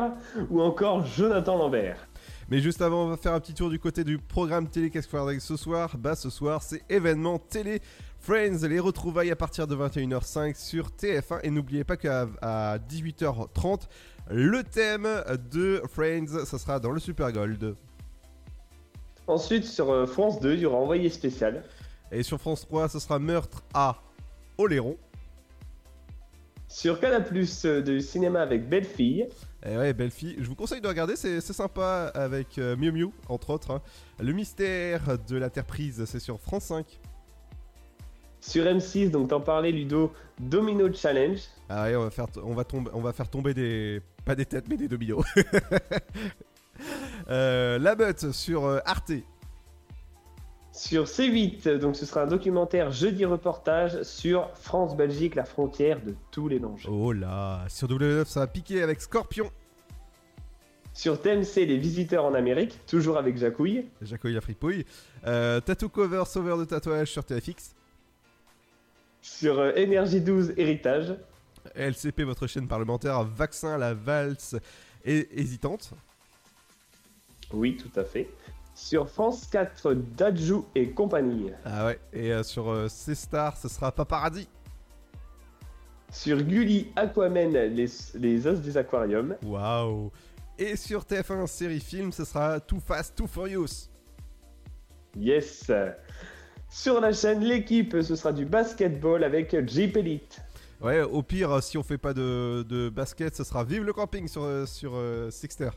[0.48, 2.08] ou encore Jonathan Lambert.
[2.48, 5.08] Mais juste avant, on va faire un petit tour du côté du programme télé qu'est-ce
[5.08, 7.82] qu'on ce soir Bah ce soir, c'est événement télé
[8.18, 13.82] Friends, les retrouvailles à partir de 21h05 sur TF1 et n'oubliez pas qu'à à 18h30,
[14.30, 15.06] le thème
[15.52, 17.76] de Friends, ça sera dans le Super Gold.
[19.26, 21.62] Ensuite, sur euh, France 2, il y aura Envoyé spécial.
[22.10, 24.00] Et sur France 3, ce sera Meurtre à
[24.58, 24.96] Oléron.
[26.68, 29.26] Sur Canal Plus euh, de cinéma avec Belle Fille.
[29.64, 30.36] Et ouais, Belle Fille.
[30.38, 33.70] Je vous conseille de regarder, c'est sympa avec euh, Miu Miu, entre autres.
[33.70, 33.82] hein.
[34.20, 36.86] Le mystère de la Terre prise, c'est sur France 5.
[38.40, 41.40] Sur M6, donc t'en parlais Ludo, Domino Challenge.
[41.68, 44.44] Ah ouais, on va faire, on va tomber, on va faire tomber des, pas des
[44.46, 45.24] têtes, mais des dominos.
[47.30, 49.12] Euh, la meute sur Arte.
[50.76, 56.48] Sur C8, donc ce sera un documentaire jeudi reportage sur France-Belgique, la frontière de tous
[56.48, 56.86] les dangers.
[56.92, 59.50] Oh là, sur W9, ça va piquer avec Scorpion.
[60.92, 63.86] Sur TMC, les visiteurs en Amérique, toujours avec Jacouille.
[64.02, 64.84] Jacouille la fripouille.
[65.26, 67.74] Euh, tattoo cover, sauveur de tatouage sur TFX.
[69.22, 71.14] Sur euh, Énergie 12, héritage.
[71.74, 73.24] LCP, votre chaîne parlementaire.
[73.24, 74.56] Vaccin, la valse
[75.06, 75.94] et hésitante.
[77.52, 78.28] Oui, tout à fait.
[78.76, 81.50] Sur France 4, Dajou et compagnie.
[81.64, 84.46] Ah ouais, et euh, sur euh, C-Star, ce sera Paparazzi.
[86.12, 89.34] Sur Gulli, Aquaman, les, les os des aquariums.
[89.42, 90.12] Waouh.
[90.58, 93.88] Et sur TF1 série film, ce sera Too Fast, Too Furious.
[95.16, 95.72] Yes.
[96.68, 100.38] Sur la chaîne L'équipe, ce sera du basketball avec Jeep Elite.
[100.82, 104.28] Ouais, au pire, si on fait pas de, de basket, ce sera Vive le camping
[104.28, 105.70] sur, euh, sur euh, Sixter.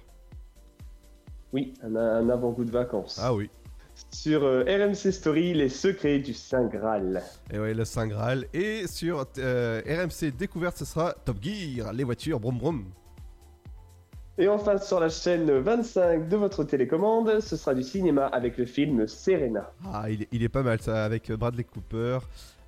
[1.54, 3.20] Oui, un, un avant-goût de vacances.
[3.22, 3.50] Ah oui.
[4.12, 7.22] Sur euh, RMC Story, les secrets du Saint Graal.
[7.52, 8.46] Et ouais, le Saint Graal.
[8.54, 12.86] Et sur euh, RMC Découverte, ce sera Top Gear, les voitures, brom brom.
[14.38, 18.66] Et enfin, sur la chaîne 25 de votre télécommande, ce sera du cinéma avec le
[18.66, 19.70] film Serena.
[19.92, 22.20] Ah, il est, il est pas mal ça, avec Bradley Cooper.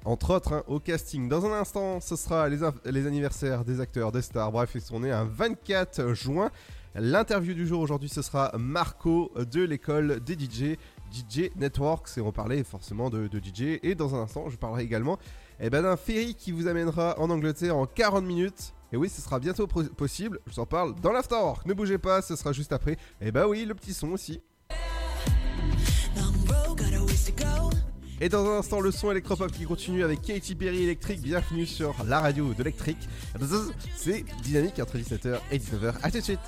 [0.04, 1.30] Entre autres, hein, au casting.
[1.30, 4.52] Dans un instant, ce sera les, anniversaires des acteurs, des stars.
[4.52, 6.50] Bref, ils sont nés un 24 juin.
[6.96, 10.78] L'interview du jour aujourd'hui, ce sera Marco de l'école des DJ,
[11.10, 12.18] DJ Networks.
[12.18, 13.80] Et on parlait forcément de, DJ.
[13.82, 15.18] Et dans un instant, je parlerai également
[15.62, 18.74] eh ben, d'un ferry qui vous amènera en Angleterre en 40 minutes.
[18.92, 20.40] Et oui, ce sera bientôt possible.
[20.48, 21.66] Je vous en parle dans l'Afterwork.
[21.66, 22.98] Ne bougez pas, ce sera juste après.
[23.22, 24.42] Et bah oui, le petit son aussi.
[28.24, 31.22] Et dans un instant, le son électropop qui continue avec Katy Perry électrique.
[31.22, 33.10] Bienvenue sur la radio d'électrique.
[33.96, 35.96] C'est dynamique entre 17h et 19h.
[36.04, 36.40] A tout de suite.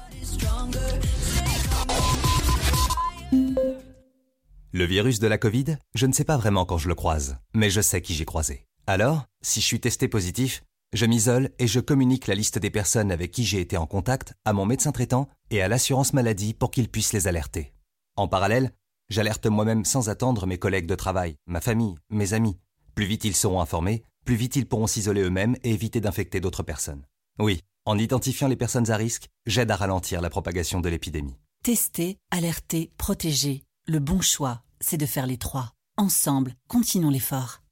[4.71, 7.71] Le virus de la Covid, je ne sais pas vraiment quand je le croise, mais
[7.71, 8.67] je sais qui j'ai croisé.
[8.86, 10.63] Alors, si je suis testé positif,
[10.93, 14.36] je m'isole et je communique la liste des personnes avec qui j'ai été en contact
[14.45, 17.74] à mon médecin traitant et à l'assurance maladie pour qu'ils puissent les alerter.
[18.15, 18.71] En parallèle,
[19.14, 22.57] j'alerte moi-même sans attendre mes collègues de travail, ma famille, mes amis.
[22.95, 26.64] Plus vite ils seront informés, plus vite ils pourront s'isoler eux-mêmes et éviter d'infecter d'autres
[26.64, 27.05] personnes.
[27.39, 31.38] Oui, en identifiant les personnes à risque, j'aide à ralentir la propagation de l'épidémie.
[31.64, 33.64] Tester, alerter, protéger.
[33.88, 35.74] Le bon choix, c'est de faire les trois.
[35.95, 37.62] Ensemble, continuons l'effort.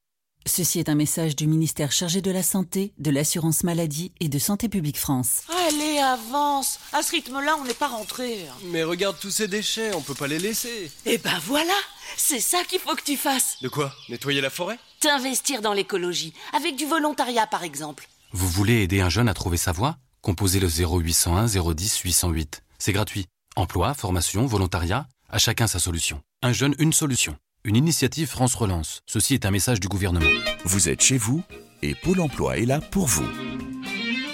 [0.47, 4.39] Ceci est un message du ministère chargé de la Santé, de l'Assurance Maladie et de
[4.39, 5.43] Santé Publique France.
[5.67, 8.39] Allez, avance À ce rythme-là, on n'est pas rentré.
[8.65, 10.91] Mais regarde tous ces déchets, on peut pas les laisser.
[11.05, 11.73] Eh ben voilà
[12.17, 13.93] C'est ça qu'il faut que tu fasses De quoi?
[14.09, 14.79] Nettoyer la forêt?
[14.99, 18.07] T'investir dans l'écologie, avec du volontariat par exemple.
[18.33, 19.97] Vous voulez aider un jeune à trouver sa voie?
[20.21, 22.63] Composez le 0801 010 808.
[22.79, 23.27] C'est gratuit.
[23.55, 26.21] Emploi, formation, volontariat, à chacun sa solution.
[26.41, 27.37] Un jeune, une solution.
[27.63, 29.01] Une initiative France Relance.
[29.05, 30.25] Ceci est un message du gouvernement.
[30.65, 31.43] Vous êtes chez vous
[31.83, 33.27] et Pôle emploi est là pour vous.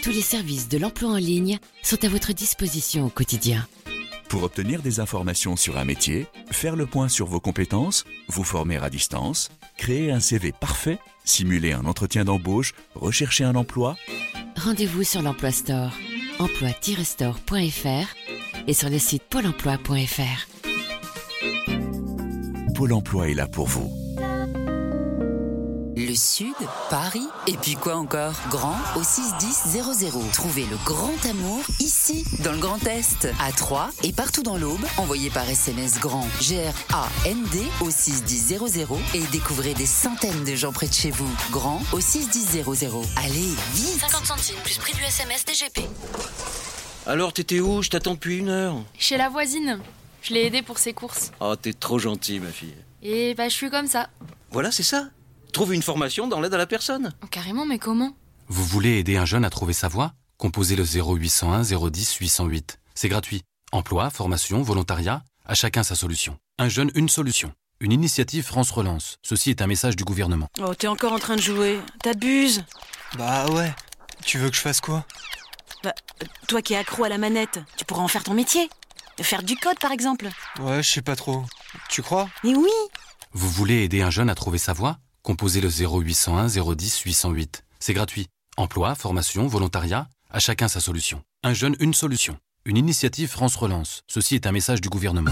[0.02, 3.68] Tous les services de l'emploi en ligne sont à votre disposition au quotidien.
[4.30, 8.78] Pour obtenir des informations sur un métier, faire le point sur vos compétences, vous former
[8.78, 13.98] à distance, créer un CV parfait, simuler un entretien d'embauche, rechercher un emploi,
[14.58, 15.92] Rendez-vous sur l'Emploi Store,
[16.40, 18.08] emploi-store.fr
[18.68, 20.57] et sur le site pôle emploi.fr.
[22.78, 23.92] Pôle emploi est là pour vous.
[25.96, 26.54] Le Sud,
[26.92, 28.36] Paris, et puis quoi encore?
[28.52, 30.30] Grand au 61000.
[30.32, 34.86] Trouvez le grand amour ici, dans le Grand Est, à Troyes et partout dans l'Aube.
[34.98, 38.60] Envoyez par SMS grand G-R-A-N-D au 61000
[39.16, 41.36] et découvrez des centaines de gens près de chez vous.
[41.50, 42.64] Grand au 61000.
[43.16, 45.82] Allez, vite 50 centimes plus prix du SMS DGP.
[47.08, 47.82] Alors, t'étais où?
[47.82, 48.76] Je t'attends depuis une heure.
[49.00, 49.80] Chez la voisine.
[50.22, 51.32] Je l'ai aidée pour ses courses.
[51.40, 52.76] Oh, t'es trop gentil, ma fille.
[53.02, 54.10] Et bah, je suis comme ça.
[54.52, 55.10] Voilà, c'est ça.
[55.54, 57.14] Trouve une formation dans l'aide à la personne.
[57.24, 58.16] Oh, carrément, mais comment?
[58.48, 60.14] Vous voulez aider un jeune à trouver sa voie?
[60.38, 62.80] Composez le 0801 010 808.
[62.96, 63.44] C'est gratuit.
[63.72, 66.38] Emploi, formation, volontariat, à chacun sa solution.
[66.58, 67.54] Un jeune, une solution.
[67.80, 69.18] Une initiative France Relance.
[69.22, 70.48] Ceci est un message du gouvernement.
[70.60, 71.80] Oh, t'es encore en train de jouer.
[72.02, 72.64] T'abuses.
[73.18, 73.74] Bah ouais.
[74.26, 75.06] Tu veux que je fasse quoi?
[75.84, 75.94] Bah,
[76.48, 78.70] toi qui es accro à la manette, tu pourras en faire ton métier.
[79.22, 80.30] Faire du code, par exemple.
[80.60, 81.44] Ouais, je sais pas trop.
[81.90, 82.30] Tu crois?
[82.44, 82.70] Mais oui
[83.34, 84.98] Vous voulez aider un jeune à trouver sa voie?
[85.24, 87.64] Composez le 0801 010 808.
[87.80, 88.28] C'est gratuit.
[88.58, 91.22] Emploi, formation, volontariat, à chacun sa solution.
[91.44, 92.38] Un jeune, une solution.
[92.66, 94.02] Une initiative France Relance.
[94.08, 95.32] Ceci est un message du gouvernement.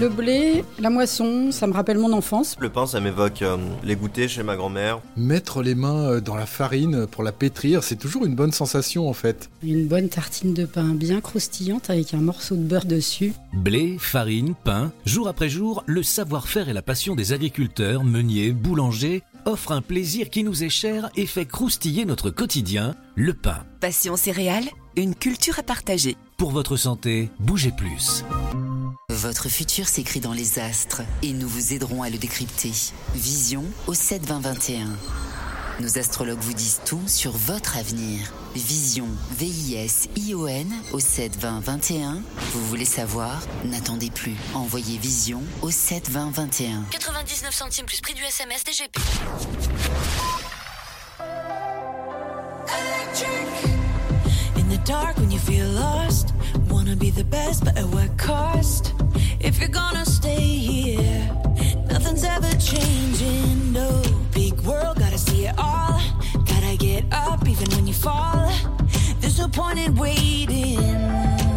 [0.00, 2.56] Le blé, la moisson, ça me rappelle mon enfance.
[2.58, 5.00] Le pain, ça m'évoque euh, les goûters chez ma grand-mère.
[5.14, 9.10] Mettre les mains euh, dans la farine pour la pétrir, c'est toujours une bonne sensation
[9.10, 9.50] en fait.
[9.62, 13.34] Une bonne tartine de pain bien croustillante avec un morceau de beurre dessus.
[13.52, 19.22] Blé, farine, pain, jour après jour, le savoir-faire et la passion des agriculteurs, meuniers, boulangers
[19.44, 23.64] offrent un plaisir qui nous est cher et fait croustiller notre quotidien, le pain.
[23.80, 26.16] Passion céréales, une culture à partager.
[26.36, 28.24] Pour votre santé, bougez plus.
[29.10, 32.72] Votre futur s'écrit dans les astres et nous vous aiderons à le décrypter.
[33.14, 34.86] Vision au 7 20 21.
[35.80, 38.30] Nos astrologues vous disent tout sur votre avenir.
[38.54, 42.22] Vision, V-I-S-I-O-N au 7 20 21.
[42.52, 43.40] Vous voulez savoir?
[43.64, 44.36] N'attendez plus.
[44.52, 46.84] Envoyez Vision au 7 20 21.
[46.90, 49.00] 99 centimes plus prix du SMS DGP.
[54.56, 56.34] In the dark when you feel lost,
[56.68, 58.92] wanna be the best, but at what cost?
[59.40, 61.30] If you're gonna stay here,
[61.88, 63.72] nothing's ever changing.
[63.72, 64.02] No
[64.34, 64.99] big world,
[65.44, 66.00] it all.
[66.44, 68.50] Gotta get up even when you fall.
[69.20, 71.49] There's no point in waiting.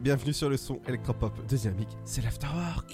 [0.00, 2.88] Bienvenue sur le son Electropop de Dynamique, c'est l'Afterwork.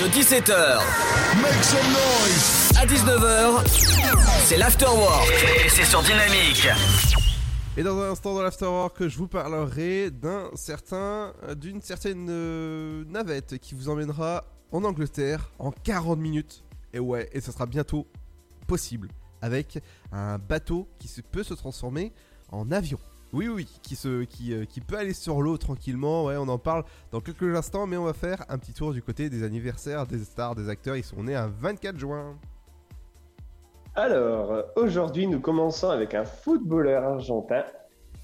[0.00, 0.80] De 17h
[1.42, 2.70] Make some noise.
[2.76, 3.66] À 19h,
[4.44, 5.30] c'est l'afterwork.
[5.64, 6.66] Et c'est sur Dynamique.
[7.76, 13.58] Et dans un instant dans l'Afterwork, je vous parlerai d'un certain, d'une certaine euh, navette
[13.58, 16.64] qui vous emmènera en Angleterre en 40 minutes.
[16.92, 18.06] Et ouais, et ça sera bientôt
[18.66, 19.08] possible
[19.42, 19.78] avec
[20.12, 22.12] un bateau qui se- peut se transformer
[22.54, 22.98] en avion.
[23.32, 26.26] Oui, oui, qui, se, qui, euh, qui peut aller sur l'eau tranquillement.
[26.26, 29.02] Ouais, on en parle dans quelques instants, mais on va faire un petit tour du
[29.02, 30.96] côté des anniversaires des stars, des acteurs.
[30.96, 32.38] Ils sont nés un 24 juin.
[33.96, 37.64] Alors, aujourd'hui, nous commençons avec un footballeur argentin.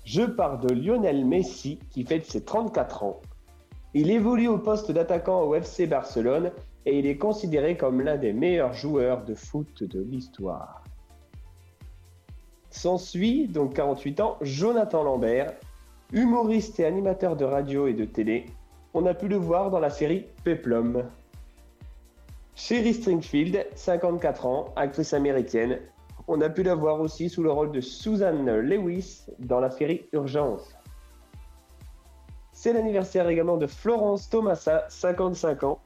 [0.04, 3.20] Je pars de Lionel Messi qui fête ses 34 ans.
[3.94, 6.52] Il évolue au poste d'attaquant au FC Barcelone
[6.86, 10.79] et il est considéré comme l'un des meilleurs joueurs de foot de l'histoire.
[12.70, 15.54] S'ensuit, donc 48 ans, Jonathan Lambert,
[16.12, 18.46] humoriste et animateur de radio et de télé.
[18.94, 21.04] On a pu le voir dans la série Peplum.
[22.54, 25.80] Sherry Stringfield, 54 ans, actrice américaine.
[26.28, 30.08] On a pu la voir aussi sous le rôle de Susan Lewis dans la série
[30.12, 30.76] Urgence.
[32.52, 35.80] C'est l'anniversaire également de Florence Thomassa, 55 ans,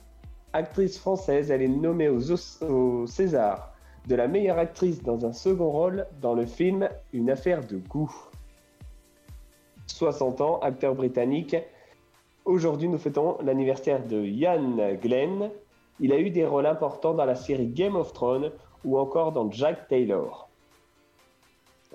[0.53, 1.51] actrice française.
[1.51, 3.74] Elle est nommée au César
[4.07, 8.15] de la meilleure actrice dans un second rôle dans le film Une affaire de goût.
[9.87, 11.57] 60 ans, acteur britannique.
[12.45, 15.51] Aujourd'hui, nous fêtons l'anniversaire de Ian Glenn.
[16.01, 18.51] Il a eu des rôles importants dans la série Game of Thrones
[18.85, 20.49] ou encore dans Jack Taylor.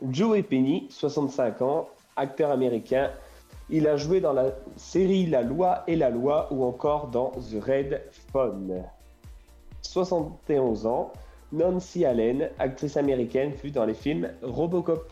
[0.09, 3.11] Joey Penny, 65 ans, acteur américain.
[3.69, 7.63] Il a joué dans la série La loi et la loi ou encore dans The
[7.63, 8.01] Red
[8.31, 8.83] Phone.
[9.81, 11.11] 71 ans,
[11.51, 15.11] Nancy Allen, actrice américaine, fut dans les films Robocop.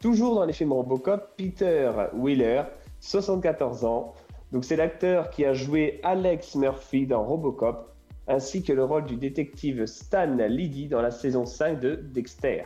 [0.00, 2.62] Toujours dans les films Robocop, Peter Wheeler,
[3.00, 4.14] 74 ans.
[4.52, 7.94] Donc c'est l'acteur qui a joué Alex Murphy dans Robocop,
[8.28, 12.64] ainsi que le rôle du détective Stan Liddy dans la saison 5 de Dexter.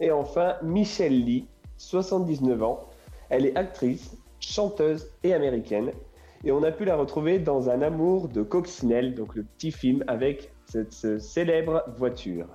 [0.00, 1.48] Et enfin, Michelle Lee,
[1.78, 2.80] 79 ans.
[3.28, 5.90] Elle est actrice, chanteuse et américaine.
[6.46, 10.04] Et on a pu la retrouver dans Un amour de coccinelle, donc le petit film
[10.06, 12.46] avec cette ce célèbre voiture.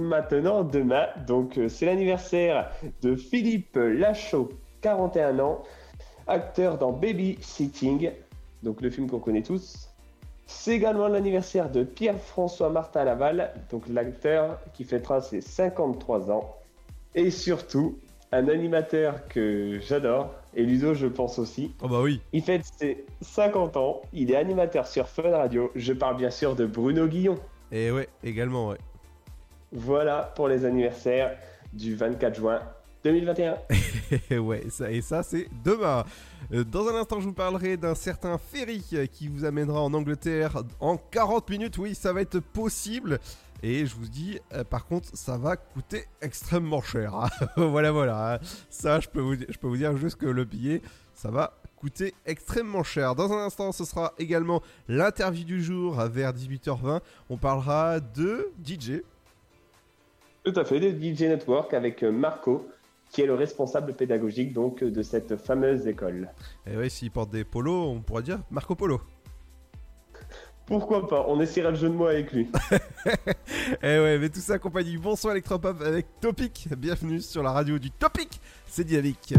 [0.00, 4.48] Maintenant, demain, donc euh, c'est l'anniversaire de Philippe Lachaud,
[4.80, 5.62] 41 ans,
[6.26, 8.10] acteur dans Baby Sitting,
[8.64, 9.88] donc le film qu'on connaît tous.
[10.46, 16.56] C'est également l'anniversaire de Pierre-François Martin Laval, donc l'acteur qui fêtera ses 53 ans.
[17.14, 17.96] Et surtout,
[18.32, 21.74] un animateur que j'adore, et Ludo je pense aussi.
[21.82, 22.20] Oh bah oui.
[22.32, 26.54] Il fête ses 50 ans, il est animateur sur Fun Radio, je parle bien sûr
[26.56, 27.36] de Bruno Guillon.
[27.72, 28.78] Et ouais, également, ouais.
[29.72, 31.36] Voilà pour les anniversaires
[31.72, 32.60] du 24 juin
[33.04, 33.56] 2021.
[34.38, 36.04] ouais, ça, et ça c'est demain.
[36.52, 39.92] Euh, Dans un instant, je vous parlerai d'un certain ferry euh, qui vous amènera en
[39.94, 41.78] Angleterre en 40 minutes.
[41.78, 43.18] Oui, ça va être possible.
[43.62, 47.14] Et je vous dis, euh, par contre, ça va coûter extrêmement cher.
[47.14, 47.28] hein.
[47.56, 48.34] voilà, voilà.
[48.34, 48.38] hein.
[48.70, 50.82] Ça, je peux, vous, je peux vous dire juste que le billet,
[51.14, 53.14] ça va coûter extrêmement cher.
[53.14, 57.00] Dans un instant, ce sera également l'interview du jour vers 18h20.
[57.30, 59.02] On parlera de DJ.
[60.44, 62.68] Tout à fait, de DJ Network avec euh, Marco,
[63.10, 66.28] qui est le responsable pédagogique donc de cette fameuse école.
[66.66, 69.00] Et ouais, s'il porte des polos, on pourra dire Marco Polo.
[70.66, 72.48] Pourquoi pas On essaiera le jeu de mots avec lui.
[73.82, 76.68] Eh ouais, mais tout ça accompagné Bonsoir Electropop avec Topic.
[76.76, 78.40] Bienvenue sur la radio du Topic.
[78.66, 79.34] C'est Dynamique.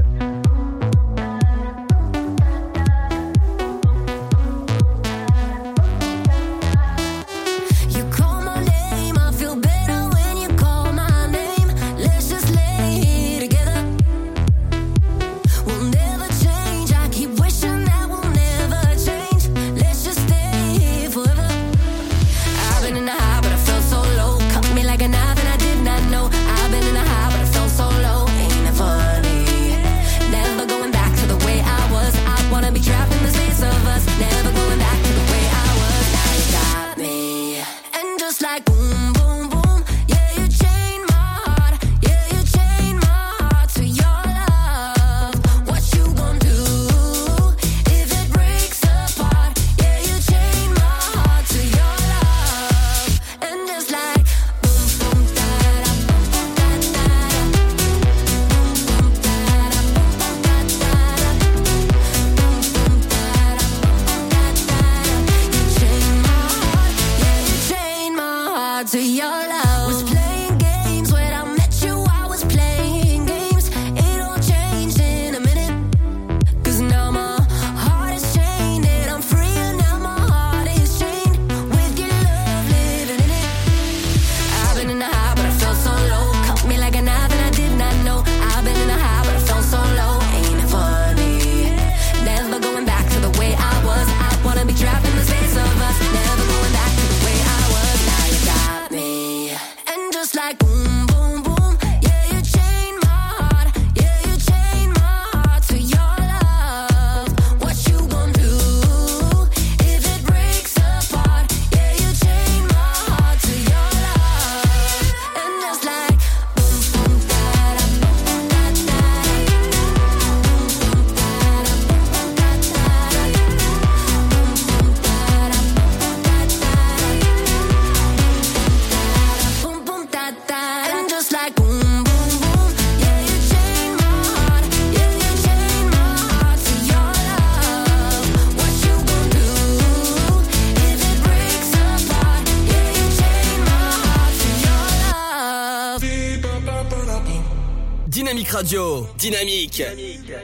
[148.58, 149.08] Radio.
[149.20, 149.84] Dynamique.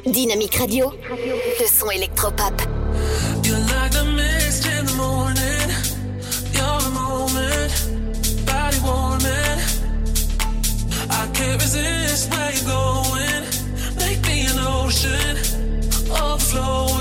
[0.06, 2.62] Dynamique Radio, le son électropop.
[3.44, 5.70] You're like the mist in the morning.
[6.54, 7.74] You're the moment,
[8.46, 9.60] body warming.
[11.10, 13.46] I can't resist where you're going.
[13.98, 15.38] Make me an ocean,
[16.12, 16.93] overflowing.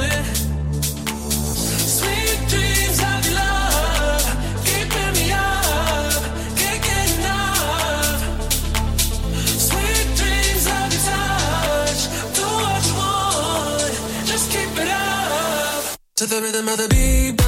[16.23, 17.42] To the rhythm of the beat,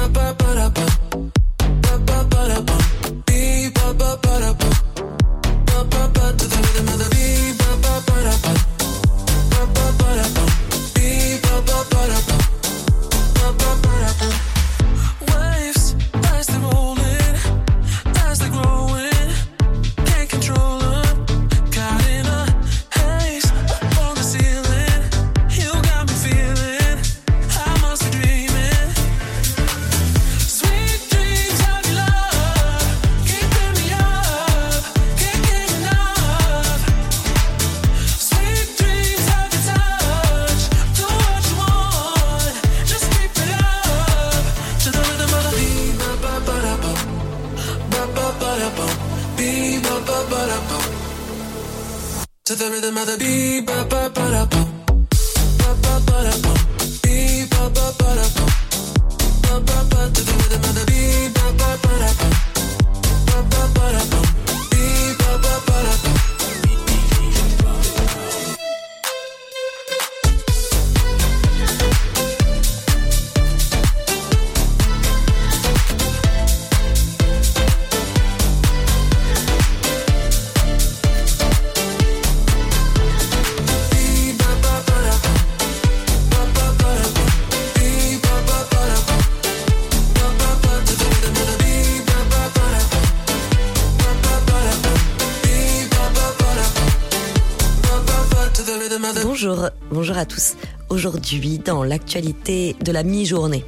[101.25, 103.63] Aujourd'hui, dans l'actualité de la mi-journée.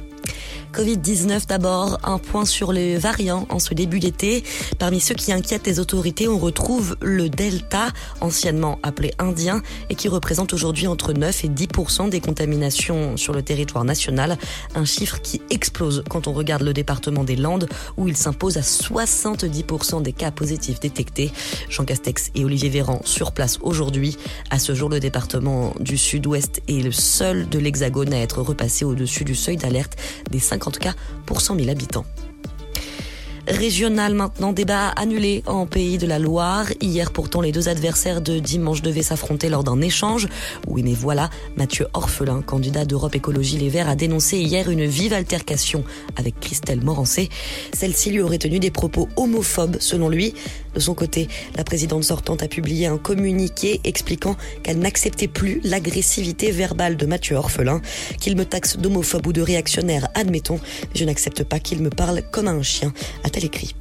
[0.78, 4.44] Covid-19 d'abord, un point sur les variants en ce début d'été.
[4.78, 7.88] Parmi ceux qui inquiètent les autorités, on retrouve le Delta,
[8.20, 9.60] anciennement appelé Indien,
[9.90, 14.38] et qui représente aujourd'hui entre 9 et 10% des contaminations sur le territoire national.
[14.76, 18.60] Un chiffre qui explose quand on regarde le département des Landes, où il s'impose à
[18.60, 21.32] 70% des cas positifs détectés.
[21.68, 24.16] Jean Castex et Olivier Véran sur place aujourd'hui.
[24.50, 28.84] À ce jour, le département du Sud-Ouest est le seul de l'Hexagone à être repassé
[28.84, 29.96] au-dessus du seuil d'alerte
[30.30, 30.94] des 50 cas
[31.26, 32.04] pour 100 000 habitants.
[33.48, 36.66] Régional maintenant, débat annulé en Pays de la Loire.
[36.82, 40.28] Hier pourtant, les deux adversaires de dimanche devaient s'affronter lors d'un échange.
[40.66, 45.14] Oui, mais voilà, Mathieu Orphelin, candidat d'Europe Écologie Les Verts, a dénoncé hier une vive
[45.14, 45.82] altercation
[46.16, 47.30] avec Christelle Morancé.
[47.72, 50.34] Celle-ci lui aurait tenu des propos homophobes, selon lui.
[50.74, 51.26] De son côté,
[51.56, 57.36] la présidente sortante a publié un communiqué expliquant qu'elle n'acceptait plus l'agressivité verbale de Mathieu
[57.36, 57.80] Orphelin,
[58.20, 60.60] qu'il me taxe d'homophobe ou de réactionnaire, admettons,
[60.94, 62.92] je n'accepte pas qu'il me parle comme un chien,
[63.44, 63.74] écrit.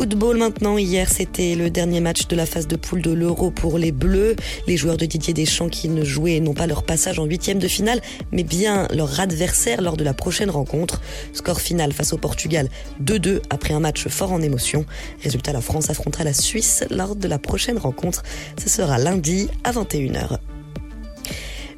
[0.00, 3.76] Football maintenant, hier c'était le dernier match de la phase de poule de l'Euro pour
[3.76, 4.36] les Bleus.
[4.66, 7.68] Les joueurs de Didier Deschamps qui ne jouaient non pas leur passage en huitième de
[7.68, 8.00] finale,
[8.32, 11.02] mais bien leur adversaire lors de la prochaine rencontre.
[11.32, 12.68] Score final face au Portugal
[13.04, 14.86] 2-2 après un match fort en émotion.
[15.22, 18.22] Résultat, la France affrontera la Suisse lors de la prochaine rencontre.
[18.62, 20.38] Ce sera lundi à 21h.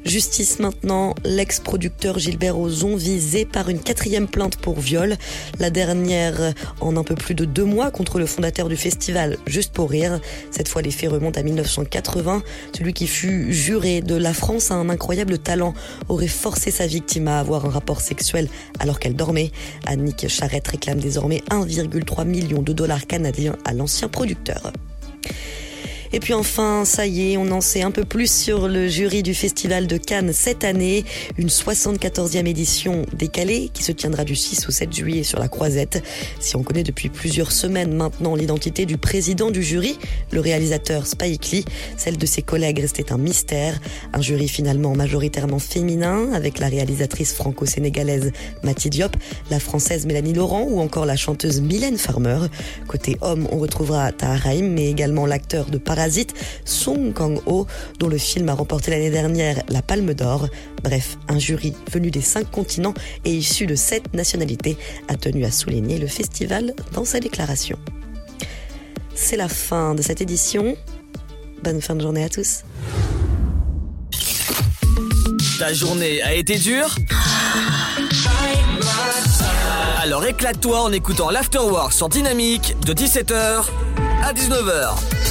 [0.05, 5.15] Justice maintenant, l'ex-producteur Gilbert Ozon visé par une quatrième plainte pour viol.
[5.59, 9.71] La dernière en un peu plus de deux mois contre le fondateur du festival Juste
[9.71, 10.19] pour rire.
[10.51, 12.43] Cette fois, les faits remontent à 1980.
[12.75, 15.73] Celui qui fut juré de la France a un incroyable talent
[16.09, 18.49] aurait forcé sa victime à avoir un rapport sexuel
[18.79, 19.51] alors qu'elle dormait.
[19.85, 24.73] Annick Charrette réclame désormais 1,3 million de dollars canadiens à l'ancien producteur.
[26.15, 29.23] Et puis enfin, ça y est, on en sait un peu plus sur le jury
[29.23, 31.05] du Festival de Cannes cette année.
[31.39, 36.03] Une 74e édition décalée qui se tiendra du 6 au 7 juillet sur la Croisette.
[36.39, 39.97] Si on connaît depuis plusieurs semaines maintenant l'identité du président du jury,
[40.29, 41.65] le réalisateur Spike Lee,
[41.97, 43.79] celle de ses collègues restait un mystère.
[44.13, 49.17] Un jury finalement majoritairement féminin avec la réalisatrice franco-sénégalaise Mati Diop,
[49.49, 52.37] la française Mélanie Laurent ou encore la chanteuse Mylène Farmer.
[52.87, 56.33] Côté homme, on retrouvera Tahar mais également l'acteur de Parasite
[56.65, 57.65] Song Kang-ho,
[57.97, 60.49] dont le film a remporté l'année dernière la Palme d'Or.
[60.83, 62.93] Bref, un jury venu des cinq continents
[63.23, 64.77] et issu de sept nationalités
[65.07, 67.79] a tenu à souligner le festival dans sa déclaration.
[69.15, 70.75] C'est la fin de cette édition.
[71.63, 72.63] Bonne fin de journée à tous.
[75.57, 76.97] Ta journée a été dure?
[80.01, 83.63] Alors éclate-toi en écoutant l'Afterwork sur Dynamique de 17h
[84.21, 85.22] à 19h.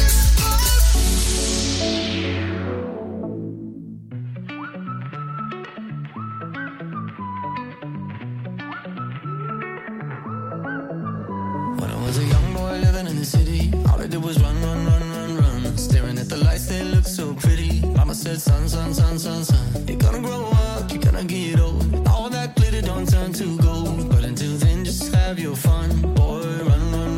[13.25, 15.77] City, all I did was run, run, run, run, run.
[15.77, 17.81] Staring at the lights, they looked so pretty.
[17.97, 19.87] Mama said, son, son, son, son, son.
[19.87, 22.09] You're gonna grow up, you're gonna get old.
[22.09, 24.09] All that glitter don't turn to gold.
[24.11, 25.89] But until then, just have your fun.
[26.14, 27.12] Boy, run, run,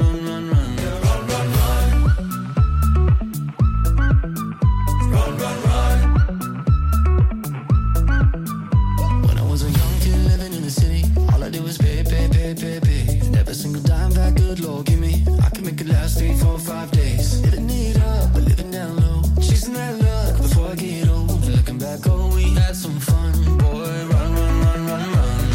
[11.55, 13.27] city, all I did was pay, pay, pay, pay, pay.
[13.27, 16.35] And every single dime that good Lord give me, I can make it last three,
[16.35, 17.41] four, five days.
[17.43, 19.23] Living it up, but living down low.
[19.41, 21.45] Chasing that luck before I get old.
[21.47, 23.59] Looking back, oh, we had some fun.
[23.59, 25.49] Boy, run, run, run, run, run.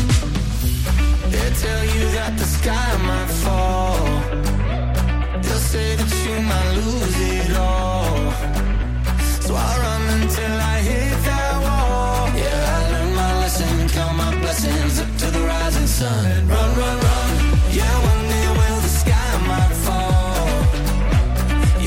[1.31, 4.05] They tell you that the sky might fall.
[5.43, 8.31] They'll say that you might lose it all.
[9.45, 9.98] So I run
[15.99, 16.47] sun.
[16.47, 17.31] Run, run, run.
[17.77, 18.45] Yeah, one day
[18.85, 20.47] the sky might fall.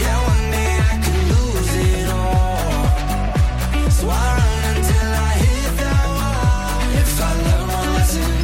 [0.00, 0.92] Yeah, one day I
[1.32, 2.84] lose it all.
[3.96, 6.80] So I run until I hit that wall.
[7.02, 7.66] If I learn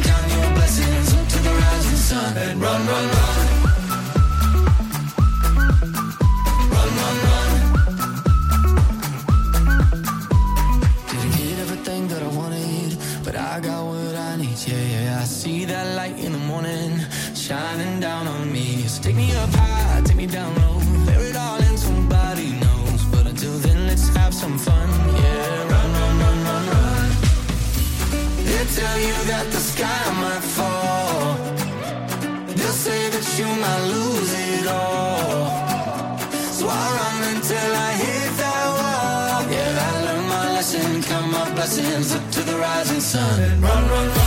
[0.07, 1.07] count your blessings
[1.45, 2.33] the rising sun.
[2.65, 3.05] Run, run.
[3.11, 3.18] Run,
[20.19, 23.01] me down low, bear it all in somebody knows.
[23.13, 24.87] But until then, let's have some fun.
[25.23, 27.09] Yeah, run, run, run, run, run.
[28.47, 31.35] They tell you that the sky might fall.
[32.57, 36.17] They'll say that you might lose it all.
[36.57, 39.39] So I run until I hit that wall.
[39.55, 43.61] Yeah, I learned my lesson, count my blessings up to the rising sun.
[43.61, 44.18] Run, run, run.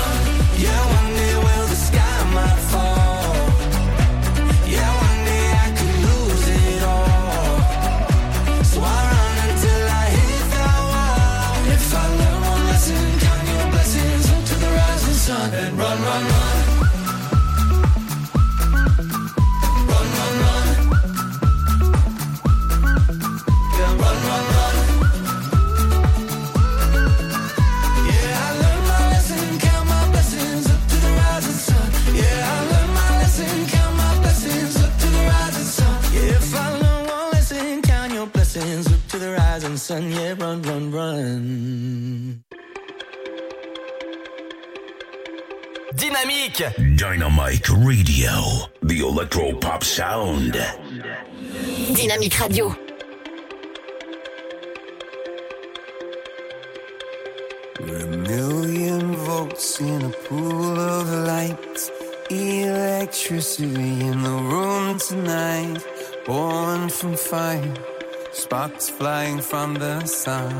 [46.52, 50.52] Dynamique Dynamic Radio, the electro pop sound.
[51.94, 52.76] Dynamique Radio.
[57.80, 61.90] We're a million volts in a pool of light.
[62.28, 65.82] Electricity in the room tonight.
[66.26, 67.74] Born from fire,
[68.32, 70.52] sparks flying from the sun.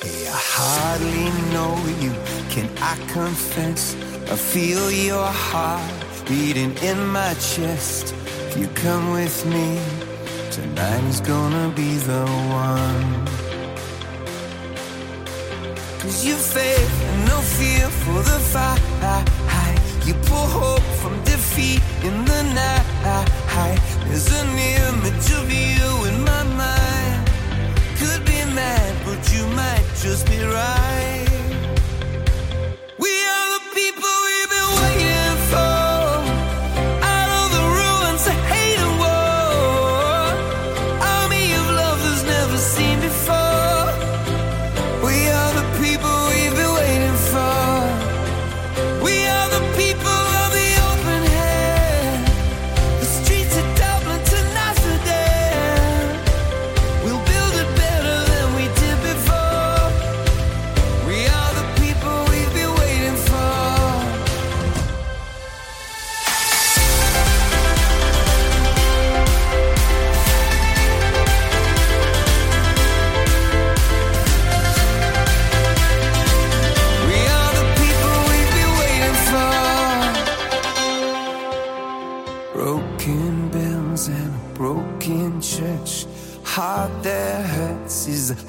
[0.00, 2.37] Hey, I hardly know you.
[2.58, 3.94] Can I confess?
[4.32, 5.92] I feel your heart
[6.28, 8.12] beating in my chest.
[8.48, 9.78] If you come with me,
[10.50, 12.24] tonight is gonna be the
[12.66, 13.26] one.
[16.00, 18.82] Cause you faith and no fear for the fight.
[20.04, 23.28] You pull hope from defeat in the night.
[24.08, 27.22] There's an image of you in my mind.
[28.00, 31.27] Could be mad, but you might just be right.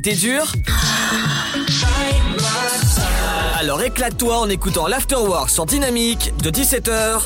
[0.00, 0.52] dur
[3.58, 7.22] Alors éclate-toi en écoutant l'Afterwork sur Dynamique de 17h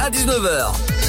[0.00, 0.99] à 19h.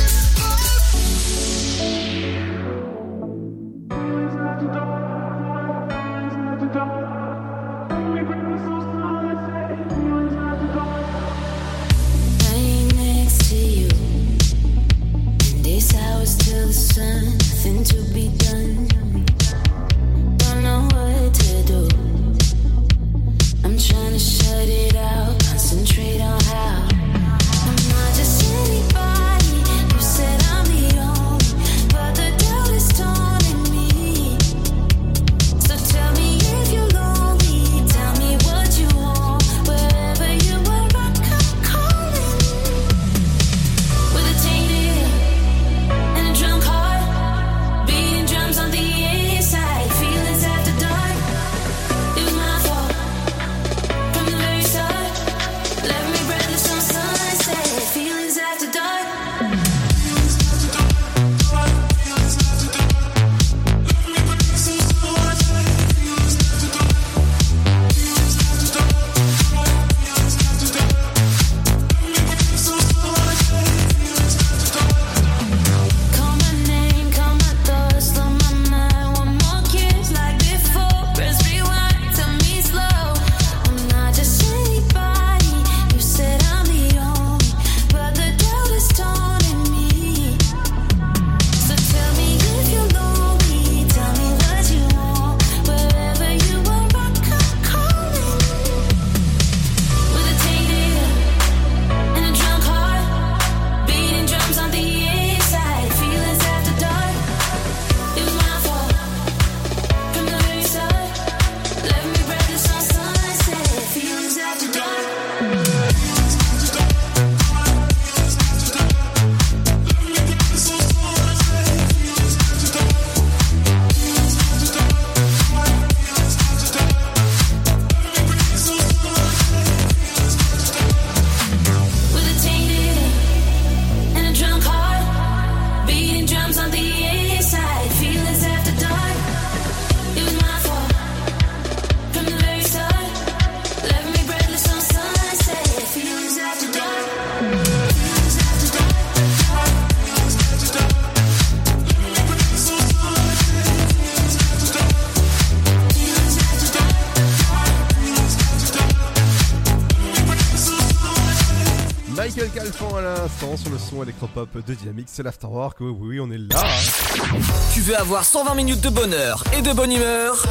[163.29, 165.79] sur le son électropop de Dynamique, c'est l'Afterwork.
[165.79, 166.63] Oui, oui, on est là.
[166.63, 167.37] Hein.
[167.73, 170.43] Tu veux avoir 120 minutes de bonheur et de bonne humeur?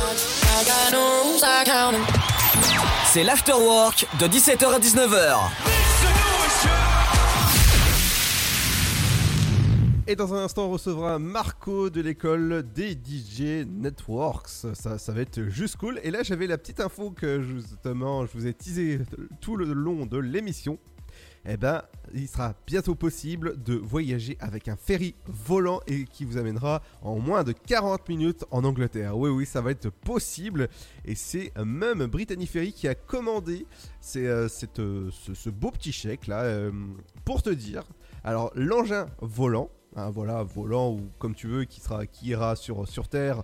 [3.06, 5.36] C'est l'Afterwork de 17h à 19h.
[10.06, 14.48] Et dans un instant, on recevra Marco de l'école des DJ Networks.
[14.74, 16.00] Ça, ça va être juste cool.
[16.04, 19.00] Et là, j'avais la petite info que justement, je vous ai teasé
[19.40, 20.78] tout le long de l'émission
[21.46, 26.36] eh ben, il sera bientôt possible de voyager avec un ferry volant et qui vous
[26.36, 29.16] amènera en moins de 40 minutes en Angleterre.
[29.16, 30.68] Oui, oui, ça va être possible.
[31.04, 33.66] Et c'est même Brittany Ferry qui a commandé
[34.16, 34.48] euh,
[34.78, 36.70] euh, ce, beau petit chèque là euh,
[37.24, 37.84] pour te dire.
[38.22, 41.80] Alors, l'engin volant, hein, voilà, volant ou comme tu veux, qui,
[42.22, 43.42] ira sur, Terre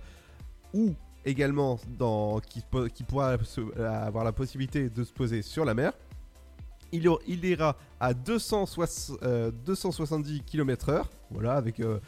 [0.75, 0.95] ou
[1.25, 3.39] également dans, qui, po- qui pourra
[3.79, 5.93] avoir la possibilité de se poser sur la mer.
[6.93, 11.99] Il, ira à 260, euh, 270 km/h, voilà, avec, euh,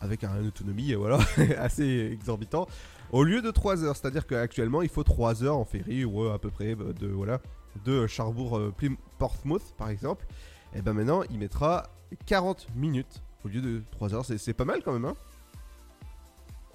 [0.00, 1.18] avec un autonomie euh, voilà,
[1.58, 2.66] assez exorbitant,
[3.12, 3.96] au lieu de 3 heures.
[3.96, 7.40] C'est-à-dire qu'actuellement, il faut 3 heures en ferry, ou à peu près de, voilà,
[7.84, 10.26] de Cherbourg, euh, Plym- Portsmouth par exemple.
[10.74, 11.84] Et ben maintenant, il mettra
[12.26, 14.24] 40 minutes au lieu de 3 heures.
[14.24, 15.14] C'est pas mal quand même, hein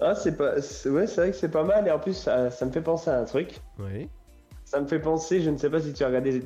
[0.00, 0.54] Ah, c'est pas.
[0.56, 1.86] Ouais, c'est vrai que c'est pas mal.
[1.86, 3.60] Et en plus, ça, ça me fait penser à un truc.
[3.78, 4.08] Oui.
[4.64, 6.42] Ça me fait penser, je ne sais pas si tu as regardé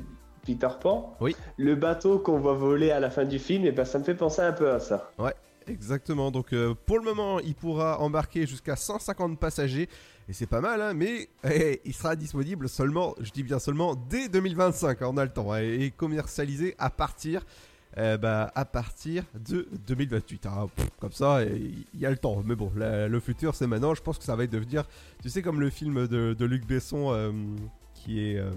[0.49, 1.15] Peter Pan.
[1.21, 1.37] Oui.
[1.59, 4.15] Le bateau qu'on voit voler à la fin du film, et ben ça me fait
[4.15, 5.11] penser un peu à ça.
[5.19, 5.35] Ouais,
[5.67, 6.31] exactement.
[6.31, 9.89] Donc euh, pour le moment, il pourra embarquer jusqu'à 150 passagers.
[10.31, 13.95] Et c'est pas mal, hein, mais eh, il sera disponible seulement, je dis bien seulement,
[13.95, 15.03] dès 2025.
[15.03, 15.53] hein, on a le temps.
[15.53, 17.43] hein, et commercialisé à partir,
[17.97, 20.47] euh, bah, à partir de 2028.
[20.47, 20.67] hein.
[20.77, 22.43] Pff, comme ça, eh, il y a le temps.
[22.45, 23.95] Mais bon, la- le futur, c'est maintenant.
[23.95, 24.85] Je pense que ça va devenir,
[25.23, 27.33] tu sais, comme le film de, de Luc Besson euh,
[27.95, 28.37] qui est...
[28.39, 28.51] euh,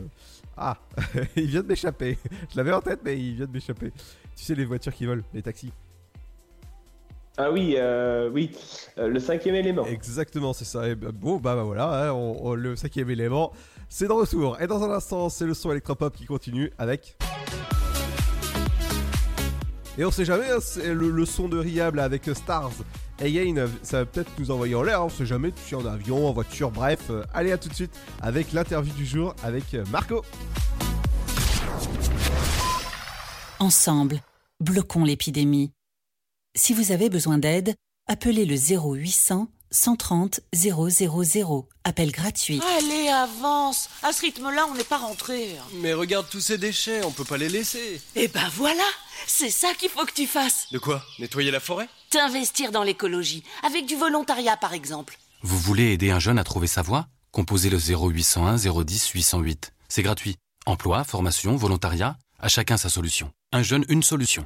[0.58, 0.78] Ah,
[1.36, 2.18] il vient de m'échapper.
[2.52, 3.92] Je l'avais en tête, mais il vient de m'échapper.
[4.36, 5.72] Tu sais, les voitures qui volent, les taxis.
[7.38, 8.52] Ah oui, euh, oui,
[8.98, 9.86] euh, le cinquième élément.
[9.86, 10.88] Exactement, c'est ça.
[10.90, 13.54] Et bah, bon, bah, bah, voilà, hein, on- on- le cinquième élément,
[13.90, 14.60] c'est de retour.
[14.62, 17.18] Et dans un instant, c'est le son électropop qui continue avec.
[19.98, 22.72] Et on sait jamais, hein, c'est le, le son de Riable avec Stars.
[23.22, 26.28] Again, ça va peut-être nous envoyer en l'air, on sait jamais, tu es en avion,
[26.28, 27.00] en voiture, bref.
[27.12, 30.26] euh, allez, à tout de suite avec l'interview du jour avec euh, Marco.
[33.60, 34.22] Ensemble,
[34.60, 35.72] bloquons l'épidémie.
[36.56, 37.76] Si vous avez besoin d'aide,
[38.08, 41.70] appelez le 0800 130 000.
[41.84, 42.62] Appel gratuit.
[42.78, 45.56] Allez, avance À ce rythme-là, on n'est pas rentré.
[45.76, 48.02] Mais regarde tous ces déchets, on peut pas les laisser.
[48.16, 48.84] Eh ben voilà
[49.28, 51.02] C'est ça qu'il faut que tu fasses De quoi?
[51.20, 51.88] Nettoyer la forêt?
[52.12, 55.18] T'investir dans l'écologie, avec du volontariat par exemple.
[55.44, 57.08] Vous voulez aider un jeune à trouver sa voie?
[57.32, 59.72] Composez le 0801 010 808.
[59.88, 60.36] C'est gratuit.
[60.66, 63.32] Emploi, formation, volontariat, à chacun sa solution.
[63.54, 64.46] Un jeune, une solution.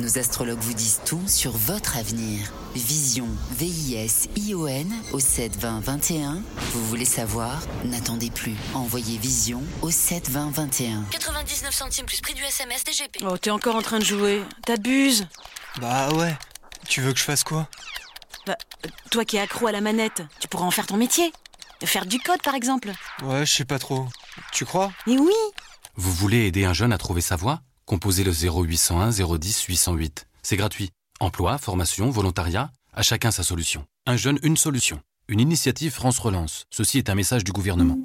[0.00, 2.50] Nos astrologues vous disent tout sur votre avenir.
[2.74, 6.42] Vision, V-I-S-I-O-N au 72021.
[6.72, 7.60] Vous voulez savoir?
[7.84, 8.54] N'attendez plus.
[8.72, 11.04] Envoyez Vision au 72021.
[11.10, 13.18] 99 centimes plus prix du SMS DGP.
[13.28, 14.42] Oh, t'es encore en train de jouer.
[14.64, 15.26] T'abuses.
[15.82, 16.34] Bah ouais.
[16.88, 17.68] Tu veux que je fasse quoi?
[18.46, 18.56] Bah,
[18.86, 21.30] euh, toi qui es accro à la manette, tu pourras en faire ton métier.
[21.84, 22.90] Faire du code par exemple.
[23.22, 24.08] Ouais, je sais pas trop.
[24.50, 24.92] Tu crois?
[25.06, 25.34] Et oui
[25.96, 27.60] Vous voulez aider un jeune à trouver sa voie?
[27.90, 30.28] Composez le 0801 010 808.
[30.44, 30.90] C'est gratuit.
[31.18, 33.84] Emploi, formation, volontariat, à chacun sa solution.
[34.06, 35.00] Un jeune, une solution.
[35.26, 36.66] Une initiative France Relance.
[36.70, 37.98] Ceci est un message du gouvernement.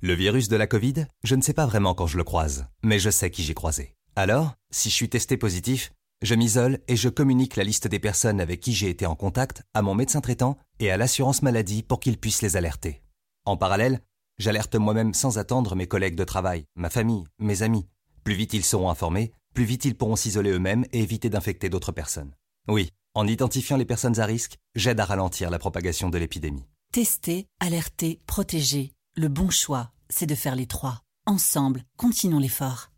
[0.00, 2.98] Le virus de la Covid, je ne sais pas vraiment quand je le croise, mais
[2.98, 3.94] je sais qui j'ai croisé.
[4.16, 5.92] Alors, si je suis testé positif,
[6.22, 9.64] je m'isole et je communique la liste des personnes avec qui j'ai été en contact
[9.74, 13.02] à mon médecin traitant et à l'assurance maladie pour qu'ils puissent les alerter.
[13.44, 14.00] En parallèle,
[14.38, 17.86] j'alerte moi-même sans attendre mes collègues de travail, ma famille, mes amis.
[18.24, 21.92] Plus vite ils seront informés, plus vite ils pourront s'isoler eux-mêmes et éviter d'infecter d'autres
[21.92, 22.34] personnes.
[22.68, 26.64] Oui, en identifiant les personnes à risque, j'aide à ralentir la propagation de l'épidémie.
[26.92, 28.92] Tester, alerter, protéger.
[29.16, 31.02] Le bon choix, c'est de faire les trois.
[31.26, 32.91] Ensemble, continuons l'effort.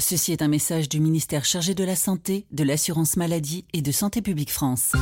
[0.00, 3.92] Ceci est un message du ministère chargé de la Santé, de l'Assurance Maladie et de
[3.92, 4.92] Santé Publique France.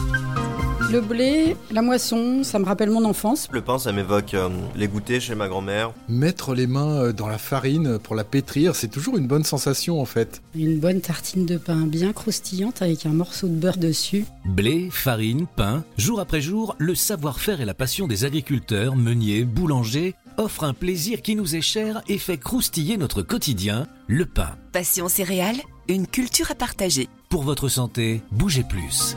[0.90, 3.48] Le blé, la moisson, ça me rappelle mon enfance.
[3.50, 5.94] Le pain, ça m'évoque euh, les goûters chez ma grand-mère.
[6.06, 10.02] Mettre les mains euh, dans la farine pour la pétrir, c'est toujours une bonne sensation
[10.02, 10.42] en fait.
[10.54, 14.26] Une bonne tartine de pain bien croustillante avec un morceau de beurre dessus.
[14.44, 20.14] Blé, farine, pain, jour après jour, le savoir-faire et la passion des agriculteurs, meuniers, boulangers
[20.36, 24.56] offrent un plaisir qui nous est cher et fait croustiller notre quotidien, le pain.
[24.72, 27.08] Passion céréales, une culture à partager.
[27.28, 29.16] Pour votre santé, bougez plus.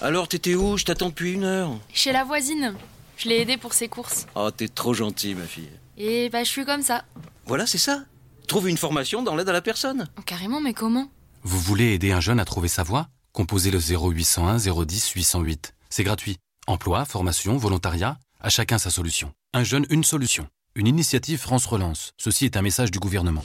[0.00, 0.76] Alors, t'étais où?
[0.76, 1.78] Je t'attends depuis une heure.
[1.92, 2.74] Chez la voisine.
[3.16, 4.26] Je l'ai aidée pour ses courses.
[4.34, 5.70] Oh, t'es trop gentil, ma fille.
[5.96, 7.04] Et bah, je suis comme ça.
[7.46, 8.04] Voilà, c'est ça.
[8.48, 10.08] Trouve une formation dans l'aide à la personne.
[10.18, 11.08] Oh, carrément, mais comment?
[11.44, 13.08] Vous voulez aider un jeune à trouver sa voie?
[13.32, 15.74] Composez le 0801 010 808.
[15.88, 16.38] C'est gratuit.
[16.66, 19.32] Emploi, formation, volontariat, à chacun sa solution.
[19.54, 20.48] Un jeune, une solution.
[20.74, 22.12] Une initiative France Relance.
[22.18, 23.42] Ceci est un message du gouvernement.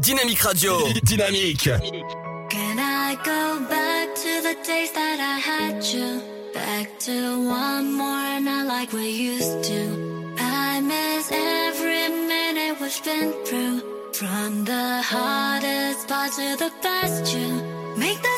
[0.00, 0.72] Dynamique Radio.
[1.02, 1.70] Dynamique.
[2.50, 6.20] Can I go back to the days that I had you?
[6.54, 10.34] Back to one more night like we used to.
[10.38, 13.82] I miss every minute we've been through.
[14.12, 17.78] From the hardest part to the best you.
[17.96, 18.37] Make the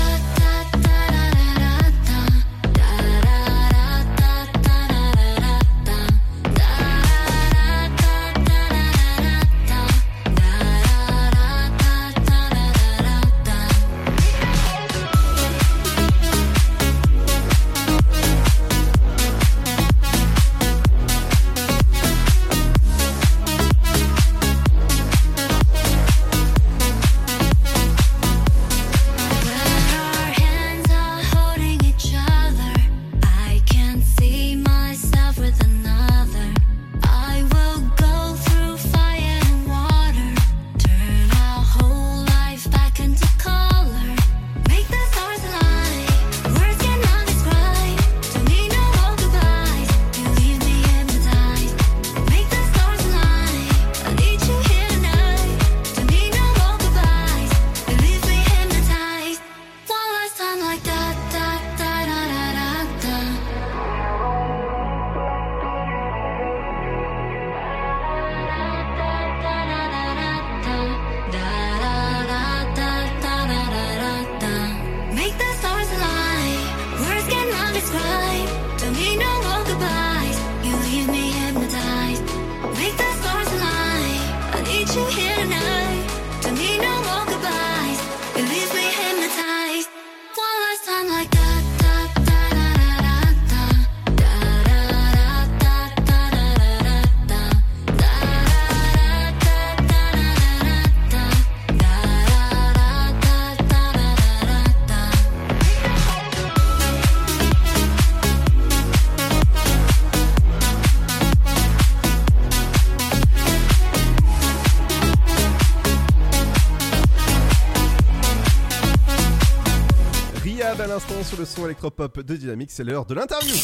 [121.41, 123.55] le son électropop de Dynamique, c'est l'heure de l'interview.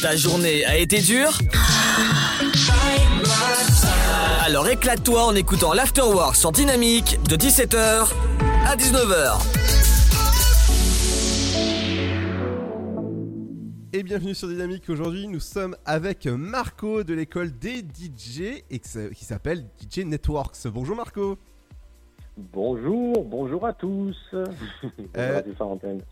[0.00, 1.38] Ta journée a été dure
[4.42, 8.10] Alors éclate-toi en écoutant l'Afterwork sur Dynamique de 17h
[8.66, 9.38] à 19h.
[13.92, 14.88] Et bienvenue sur Dynamique.
[14.88, 20.68] Aujourd'hui, nous sommes avec Marco de l'école des DJ qui s'appelle DJ Networks.
[20.68, 21.36] Bonjour Marco.
[22.36, 24.16] Bonjour, bonjour à tous.
[25.16, 25.42] Euh.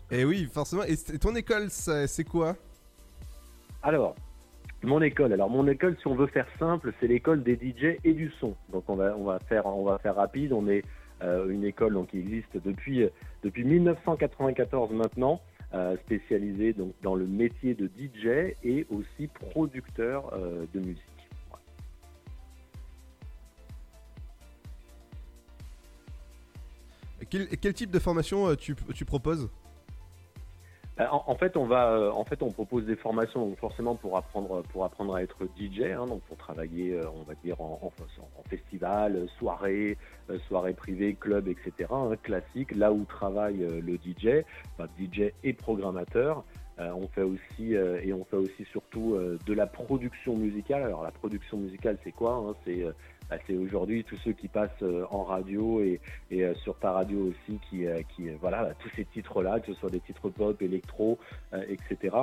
[0.09, 0.83] Et oui, forcément.
[0.83, 2.55] Et ton école, c'est quoi?
[3.83, 4.15] Alors,
[4.81, 5.33] mon école.
[5.33, 8.55] Alors, mon école, si on veut faire simple, c'est l'école des DJ et du son.
[8.71, 10.53] Donc, on va, on va faire, on va faire rapide.
[10.53, 10.83] On est
[11.21, 13.09] euh, une école donc, qui existe depuis, euh,
[13.43, 15.41] depuis 1994 maintenant,
[15.73, 21.01] euh, spécialisée donc dans le métier de DJ et aussi producteur euh, de musique.
[27.29, 28.75] Quel, type de formation euh, tu,
[29.05, 29.49] proposes?
[30.99, 34.63] Euh, En, fait, on va, euh, en fait, on propose des formations forcément pour apprendre,
[34.63, 37.91] pour apprendre à être DJ, hein, donc pour travailler, on va dire en,
[38.49, 39.97] festival, soirée,
[40.47, 41.89] soirée privée, club, etc.
[41.91, 44.43] hein, classique, là où travaille le DJ,
[44.73, 46.43] enfin, DJ et programmateur.
[46.77, 50.83] On fait aussi et on fait aussi surtout de la production musicale.
[50.83, 52.53] Alors la production musicale, c'est quoi hein?
[52.65, 52.85] C'est
[53.29, 55.99] bah, c'est aujourd'hui tous ceux qui passent euh, en radio et,
[56.31, 58.01] euh, sur ta radio aussi, qui, euh,
[58.39, 61.17] voilà tous ces titres-là, que ce soit des titres pop, électro,
[61.67, 62.15] etc.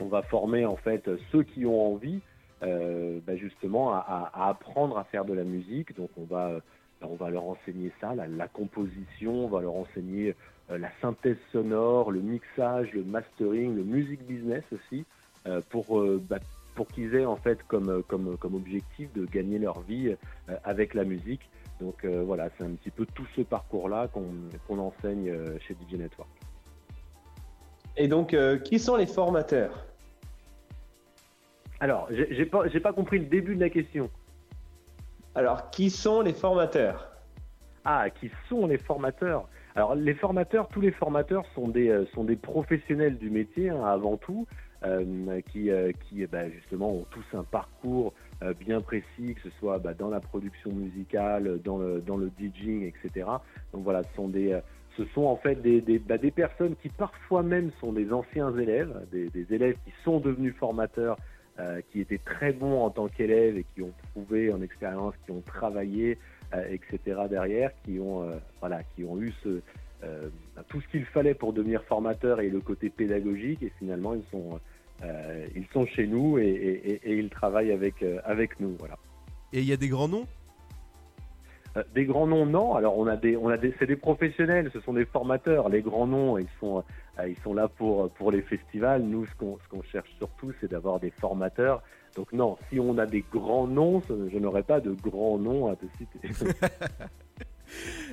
[0.00, 2.20] On va former en fait ceux qui ont envie
[2.60, 5.96] bah, justement à, apprendre à faire de la musique.
[5.96, 6.60] Donc on va
[7.02, 10.34] on va leur enseigner ça, la, composition, on va leur enseigner
[10.70, 15.04] la synthèse sonore, le mixage, le mastering, le music business aussi,
[15.70, 16.38] pour, euh, bah,
[16.76, 20.14] pour qu'ils aient en fait comme, euh, comme, comme objectif de gagner leur vie
[20.48, 21.50] euh, avec la musique.
[21.80, 25.94] Donc euh, voilà, c'est un petit peu tout ce parcours-là qu'on enseigne euh, chez DJ
[25.94, 26.30] Network.
[27.96, 29.86] Et donc, euh, qui sont les formateurs?
[31.80, 34.10] Alors, j'ai pas, pas compris le début de la question.
[35.34, 37.10] Alors, qui sont les formateurs?
[37.84, 39.48] Ah, qui sont les formateurs?
[39.74, 43.84] Alors, les formateurs, tous les formateurs sont des, euh, sont des professionnels du métier hein,
[43.84, 44.56] avant tout, euh,
[45.52, 48.12] qui, euh, qui bah, justement ont tous un parcours
[48.42, 52.30] euh, bien précis, que ce soit bah, dans la production musicale, dans le, dans le
[52.38, 53.26] DJing, etc.
[53.72, 54.60] Donc voilà, ce sont des, euh,
[54.96, 58.56] ce sont en fait des, des, bah, des personnes qui parfois même sont des anciens
[58.56, 61.16] élèves, des, des élèves qui sont devenus formateurs,
[61.58, 65.30] euh, qui étaient très bons en tant qu'élèves et qui ont prouvé en expérience, qui
[65.30, 66.18] ont travaillé,
[66.54, 67.22] euh, etc.
[67.30, 69.60] derrière, qui ont, euh, voilà, qui ont eu ce,
[70.04, 70.28] euh,
[70.68, 74.58] tout ce qu'il fallait pour devenir formateur et le côté pédagogique et finalement ils sont,
[75.04, 78.74] euh, ils sont chez nous et, et- et- et ils travaillent avec, euh, avec nous.
[78.78, 78.96] Voilà.
[79.52, 80.26] Et il y a des grands noms?
[81.76, 82.74] Euh, Des grands noms, non.
[82.74, 85.68] Alors on a des, on a des, c'est des professionnels, ce sont des formateurs.
[85.68, 86.82] Les grands noms, ils sont,
[87.26, 89.02] ils sont là pour pour les festivals.
[89.02, 91.82] Nous, ce qu'on, ce qu'on cherche surtout, c'est d'avoir des formateurs.
[92.14, 95.76] Donc non, si on a des grands noms, je n'aurai pas de grands noms à
[95.76, 96.18] te citer.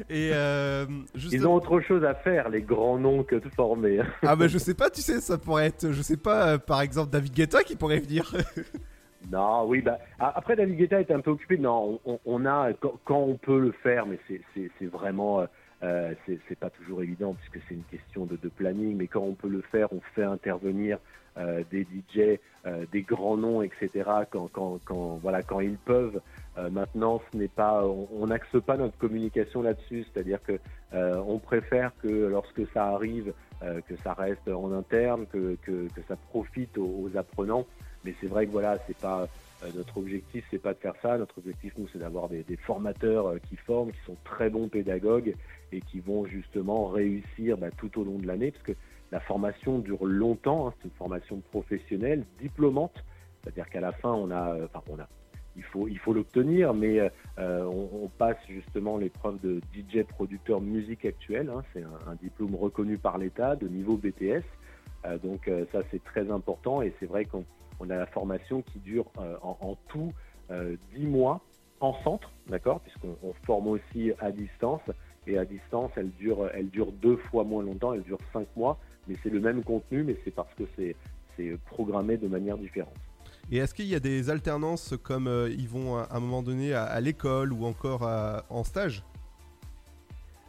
[0.10, 0.86] Et euh,
[1.32, 4.02] Ils ont autre chose à faire, les grands noms, que de former.
[4.22, 6.82] Ah bah je sais pas, tu sais, ça pourrait être, je sais pas, euh, par
[6.82, 8.34] exemple David Guetta qui pourrait venir.
[9.32, 11.58] Non, oui, bah, après David Guetta est un peu occupé.
[11.58, 12.72] Non, on, on a
[13.06, 15.48] quand, on peut le faire, mais c'est- vraiment,
[15.84, 18.96] euh, c'est pas toujours évident puisque c'est une question de, planning.
[18.96, 20.98] Mais quand on peut le faire, on fait intervenir
[21.38, 23.90] euh, des DJ, euh, des grands noms, etc.
[24.30, 26.22] Quand, quand, quand, voilà, quand ils peuvent.
[26.58, 30.06] Euh, maintenant, ce n'est pas, on n'axe pas notre communication là-dessus.
[30.12, 30.60] C'est-à-dire que
[30.94, 36.16] on préfère que lorsque ça arrive, que ça reste en interne, que, que, que ça
[36.30, 37.66] profite aux, aux apprenants.
[38.06, 39.28] Mais c'est vrai que voilà, c'est pas
[39.76, 41.18] notre objectif, c'est pas de faire ça.
[41.18, 45.36] Notre objectif, nous, c'est d'avoir des, formateurs euh, qui forment, qui sont très bons pédagogues
[45.72, 48.74] et qui vont justement réussir bah, tout au long de l'année, parce que
[49.12, 50.68] la formation dure longtemps.
[50.68, 50.74] hein.
[50.78, 53.04] c'est une formation professionnelle, diplômante,
[53.42, 55.08] c'est-à-dire qu'à la fin, on a, euh, enfin, on a,
[55.56, 57.00] il faut, il faut l'obtenir, mais
[57.40, 61.50] euh, on, passe justement l'épreuve de DJ producteur musique actuelle.
[61.50, 61.64] hein.
[61.74, 64.44] c'est un, diplôme reconnu par l'État de niveau BTS.
[65.06, 67.44] Euh, donc euh, ça c'est très important et c'est vrai qu'on
[67.84, 70.12] on a la formation qui dure euh, en, tout
[70.52, 71.42] euh, 10 mois
[71.80, 72.80] en centre, d'accord?
[72.82, 74.82] Puisqu'on on forme aussi à distance.
[75.26, 78.78] Et à distance elle dure, elle dure deux fois moins longtemps, elle dure 5 mois,
[79.08, 80.96] mais c'est le même contenu, mais c'est parce que c'est
[81.66, 82.94] programmé de manière différente.
[83.50, 86.74] Et est-ce qu'il y a des alternances comme euh, ils vont à un moment donné
[86.74, 88.04] à, l'école ou encore
[88.50, 89.04] en stage?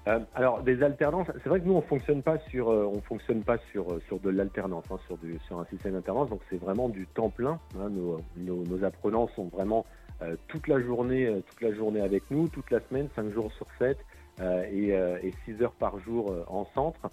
[0.06, 3.42] Euh, alors des alternances, c'est vrai que nous on fonctionne pas sur, euh, on fonctionne
[3.42, 5.16] pas sur euh, sur de l'alternance, hein, sur
[5.46, 7.58] sur un système d'alternance, donc c'est vraiment du temps plein.
[7.78, 7.88] hein.
[7.88, 9.86] nos, nos, nos apprenants sont vraiment
[10.20, 13.66] euh, toute la journée, toute la journée avec nous, toute la semaine, 5 jours sur
[13.78, 13.96] 7
[14.40, 14.88] euh, et,
[15.26, 17.10] et 6 heures par jour en centre.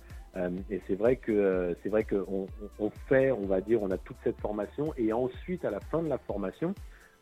[0.69, 2.45] Et c'est vrai que c'est vrai que on,
[2.80, 5.80] on- on fait, on va dire, on a toute cette formation et ensuite à la
[5.80, 6.73] fin de la formation,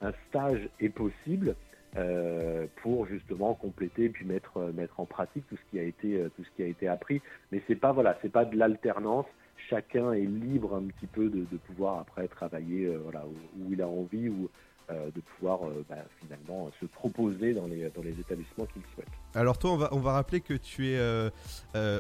[0.02, 1.56] un stage est possible
[1.98, 6.18] euh, pour justement compléter puis mettre euh, mettre en pratique tout ce qui a été
[6.18, 7.22] euh, tout ce qui a été appris.
[7.52, 9.26] Mais c'est pas voilà, c'est pas de l'alternance.
[9.70, 13.74] Chacun est libre un petit peu de, de pouvoir après travailler euh, voilà où, où
[13.74, 14.50] il a envie ou
[14.92, 19.10] euh, de pouvoir bah, finalement se proposer dans les dans les établissements qu'il souhaite.
[19.34, 21.32] Alors toi, on va, on va rappeler que tu es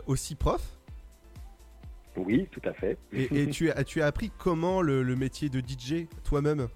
[0.06, 0.62] aussi prof?
[2.16, 2.98] Oui, tout à fait.
[3.14, 6.68] Et, et tu, as, tu as appris comment le, le métier de DJ toi-même?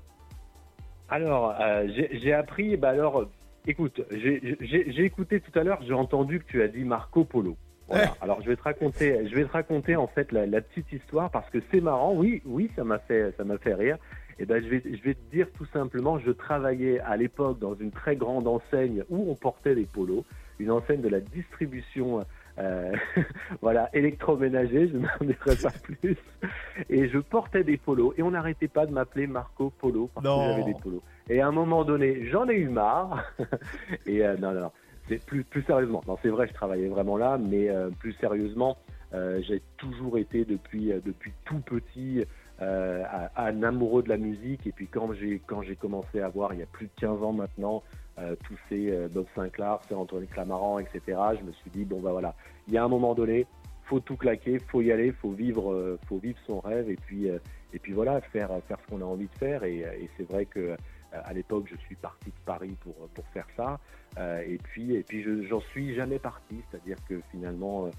[1.13, 3.29] Alors, euh, j'ai appris, bah alors, euh,
[3.67, 7.55] écoute, j'ai écouté tout à l'heure, j'ai entendu que tu as dit Marco Polo.
[7.87, 8.15] Voilà.
[8.19, 11.29] Alors, je vais te raconter, je vais te raconter en fait la, la petite histoire
[11.29, 12.15] parce que c'est marrant.
[12.15, 13.97] Oui, oui, ça m'a fait, ça m'a fait rire.
[14.39, 17.75] Et ben, je vais, je vais te dire tout simplement, je travaillais à l'époque dans
[17.75, 20.23] une très grande enseigne où on portait des polos,
[20.57, 22.25] une enseigne de la distribution.
[22.59, 22.91] Euh,
[23.61, 26.17] voilà, électroménager, je n'en dirai pas plus.
[26.89, 30.39] Et je portais des polos et on n'arrêtait pas de m'appeler Marco Polo parce Non.
[30.39, 31.01] que j'avais des polos.
[31.29, 33.31] Et à un moment donné, j'en ai eu marre.
[34.05, 34.71] et euh, non, non, non,
[35.07, 36.01] c'est plus, plus sérieusement.
[36.07, 38.77] Non, c'est vrai, je travaillais vraiment là, mais euh, plus sérieusement,
[39.13, 42.23] euh, j'ai toujours été depuis, depuis tout petit
[42.59, 44.65] un amoureux de la musique.
[44.67, 47.21] Et puis quand j'ai quand j'ai commencé à voir, il y a plus de 15
[47.21, 47.83] ans maintenant,
[48.19, 51.01] euh, tous ces euh, Bob Sinclair, ces Antoine Clamaran, etc.
[51.39, 52.35] Je me suis dit bon bah voilà,
[52.67, 53.47] il y a un moment donné,
[53.85, 57.27] faut tout claquer, faut y aller, faut vivre, euh, faut vivre son rêve et puis
[57.29, 57.39] euh,
[57.73, 59.63] et puis voilà, faire faire ce qu'on a envie de faire.
[59.63, 59.83] Et,
[60.15, 60.75] c'est vrai que
[61.11, 63.79] à l'époque, je suis parti de Paris pour pour faire ça.
[64.45, 67.89] Et puis et puis je- j'en suis jamais parti, c'est-à-dire que finalement.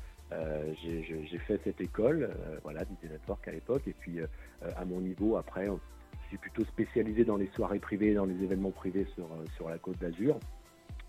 [0.81, 2.31] j'ai- fait cette école,
[2.63, 4.21] voilà, DJ Network à l'époque, et puis
[4.77, 5.69] à mon niveau après,
[6.25, 9.69] je suis plutôt spécialisé dans les soirées privées, dans les événements privés sur, euh, sur
[9.69, 10.39] la Côte d'Azur,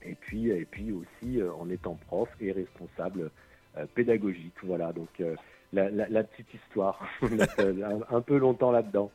[0.04, 3.32] et puis et puis aussi euh, en étant prof et responsable
[3.78, 4.54] euh, pédagogique.
[4.64, 5.36] Voilà, donc euh,
[5.74, 9.12] la, la- la petite histoire, un, un peu longtemps là-dedans.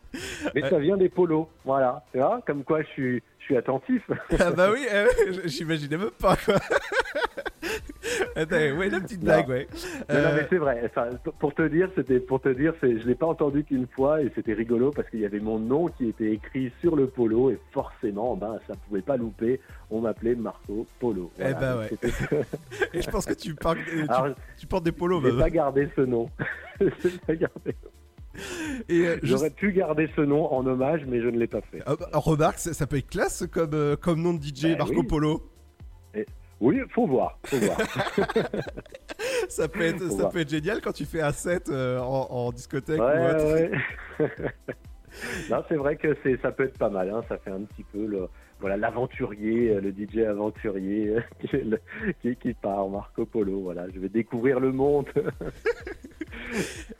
[0.54, 2.04] Mais ça vient des polos, voilà.
[2.12, 4.02] Tu vois, comme quoi je suis, je suis attentif.
[4.38, 5.06] Ah bah oui, euh,
[5.44, 6.56] j'imaginais même pas quoi.
[8.42, 9.54] Attends, ouais, la petite blague, Non.
[9.54, 9.66] ouais.
[10.08, 10.82] Non, non, Euh, mais c'est vrai.
[10.86, 11.08] Enfin,
[11.38, 14.52] pour te dire, c'était pour te dire, je l'ai pas entendu qu'une fois et c'était
[14.54, 18.36] rigolo parce qu'il y avait mon nom qui était écrit sur le polo et forcément,
[18.36, 19.60] ben, ça pouvait pas louper.
[19.90, 21.30] On m'appait Marco Polo.
[21.38, 21.90] Eh ben ouais.
[22.94, 25.88] Et je pense que tu, parles- tu- Alors, tu portes des polos, J'ai pas gardé
[25.96, 26.28] ce nom.
[26.80, 27.74] J'ai pas gardé.
[28.90, 31.82] Euh, juste- J'aurais pu garder ce nom en hommage, mais je ne l'ai pas fait.
[31.84, 34.78] Ah bah, remarque, ça, ça peut être classe comme, euh, comme nom de DJ Bah
[34.78, 35.06] Marco oui.
[35.06, 35.50] Polo.
[36.14, 36.26] Et-
[36.60, 37.78] oui, faut voir, faut voir.
[39.48, 40.30] ça peut être, Faut ça voir.
[40.30, 43.54] peut être génial quand tu fais un set euh, en, en discothèque Ouais, ou autre.
[43.54, 43.70] ouais.
[45.50, 47.10] non, c'est vrai que c'est, ça peut être pas mal.
[47.10, 47.22] Hein.
[47.28, 48.28] Ça fait un petit peu le,
[48.60, 51.16] voilà, l'aventurier, euh, le DJ aventurier
[51.54, 51.76] euh,
[52.40, 53.60] qui, part, Marco Polo.
[53.62, 55.06] Voilà, je vais découvrir le monde.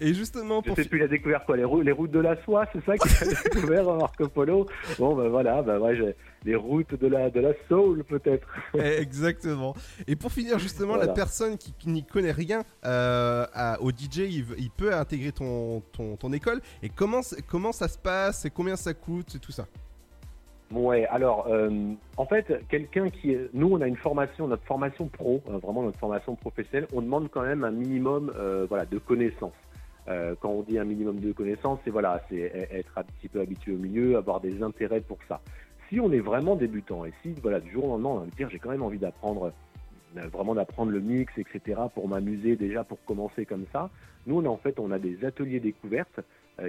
[0.00, 2.20] Et justement, Je pour sais plus, il a découvert quoi les, rou- les routes de
[2.20, 4.66] la soie, c'est ça qu'il a découvert Marco Polo?
[4.98, 6.14] Bon, ben voilà, ben ouais, j'ai
[6.44, 8.46] les routes de la, de la soul peut-être.
[8.74, 9.74] Eh, Exactement.
[10.06, 14.18] Et pour finir, justement, la personne qui, qui n'y connaît rien euh, à- au DJ,
[14.56, 16.60] il, peut intégrer ton, ton, ton école.
[16.82, 18.44] Et comment, comment ça se passe?
[18.44, 19.34] Et combien ça coûte?
[19.34, 19.66] Et tout ça
[20.72, 21.68] Ouais, alors euh,
[22.16, 23.50] en fait, quelqu'un qui est...
[23.52, 27.28] Nous, on a une formation, notre formation pro, euh, vraiment notre formation professionnelle, on demande
[27.28, 29.52] quand même un minimum euh, voilà, de connaissances.
[30.08, 33.28] Euh, quand on dit un minimum de connaissances, c'est voilà, c'est e- être un petit
[33.28, 35.40] peu habitué au milieu, avoir des intérêts pour ça.
[35.88, 38.48] Si on est vraiment débutant et si voilà, du jour au lendemain, on va dire
[38.48, 39.52] j'ai quand même envie d'apprendre
[40.32, 43.90] vraiment d'apprendre le mix, etc., pour m'amuser déjà pour commencer comme ça.
[44.26, 46.20] Nous, on a en fait, on a des ateliers découvertes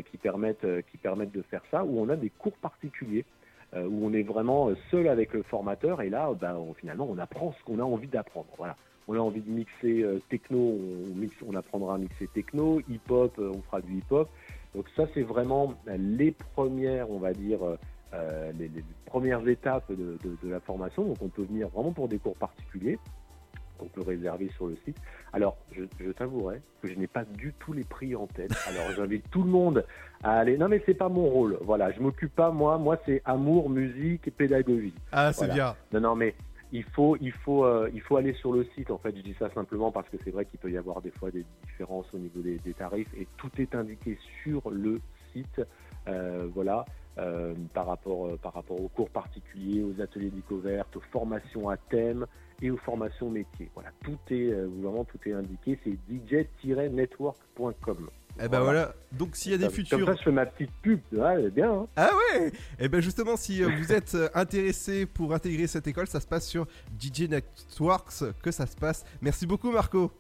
[0.10, 3.26] qui permettent qui permettent de faire ça, où on a des cours particuliers
[3.74, 7.18] euh, où on est vraiment euh, seul avec le formateur et là, ben, finalement, on
[7.18, 8.48] apprend ce qu'on a envie d'apprendre.
[8.58, 8.76] Voilà.
[9.08, 10.78] On a envie de mixer euh, techno,
[11.48, 14.30] on, apprendra à mixer techno, hip-hop, on fera du hip-hop.
[14.76, 17.60] Donc ça, c'est vraiment les premières, on va dire,
[18.58, 18.70] les,
[19.06, 21.04] premières étapes de- de la formation.
[21.04, 22.98] Donc on peut venir vraiment pour des cours particuliers
[23.82, 24.98] qu'on peut réserver sur le site.
[25.34, 28.54] Alors, je, je t'avouerai que je n'ai pas du tout les prix en tête.
[28.68, 29.86] Alors, j'invite tout le monde
[30.24, 30.58] à aller.
[30.58, 31.58] Non, mais c'est pas mon rôle.
[31.62, 32.78] Voilà, je m'occupe pas moi.
[32.78, 34.94] Moi, c'est amour, musique et pédagogie.
[35.12, 35.54] Ah, c'est Voilà.
[35.54, 35.76] bien.
[36.00, 36.36] Non, non, mais
[36.72, 38.92] il faut, il faut, euh, il faut aller sur le site.
[38.92, 41.12] En fait, je dis ça simplement parce que c'est vrai qu'il peut y avoir des
[41.12, 45.02] fois des différences au niveau des, des tarifs et tout est indiqué sur le
[45.34, 45.62] site.
[46.08, 46.86] Euh, voilà.
[47.20, 52.26] euh, par rapport par rapport aux cours particuliers, aux ateliers découvertes, aux formations à thème
[52.62, 53.70] et aux formations métiers.
[53.74, 55.78] Voilà, tout est euh, vraiment tout est indiqué.
[55.84, 58.10] C'est dj-network.com.
[58.44, 58.96] Eh ben voilà.
[59.12, 59.98] Donc s'il y a des Comme- futurs.
[60.00, 61.00] Comme ça, je fais ma petite pub.
[61.12, 61.72] Ouais, bien.
[61.74, 61.88] hein.
[61.98, 66.08] Ah ouais Et ben justement, si euh, vous êtes euh, intéressé pour intégrer cette école,
[66.08, 66.66] ça se passe sur
[67.00, 69.04] DJ Networks que ça se passe.
[69.22, 70.12] Merci beaucoup Marco.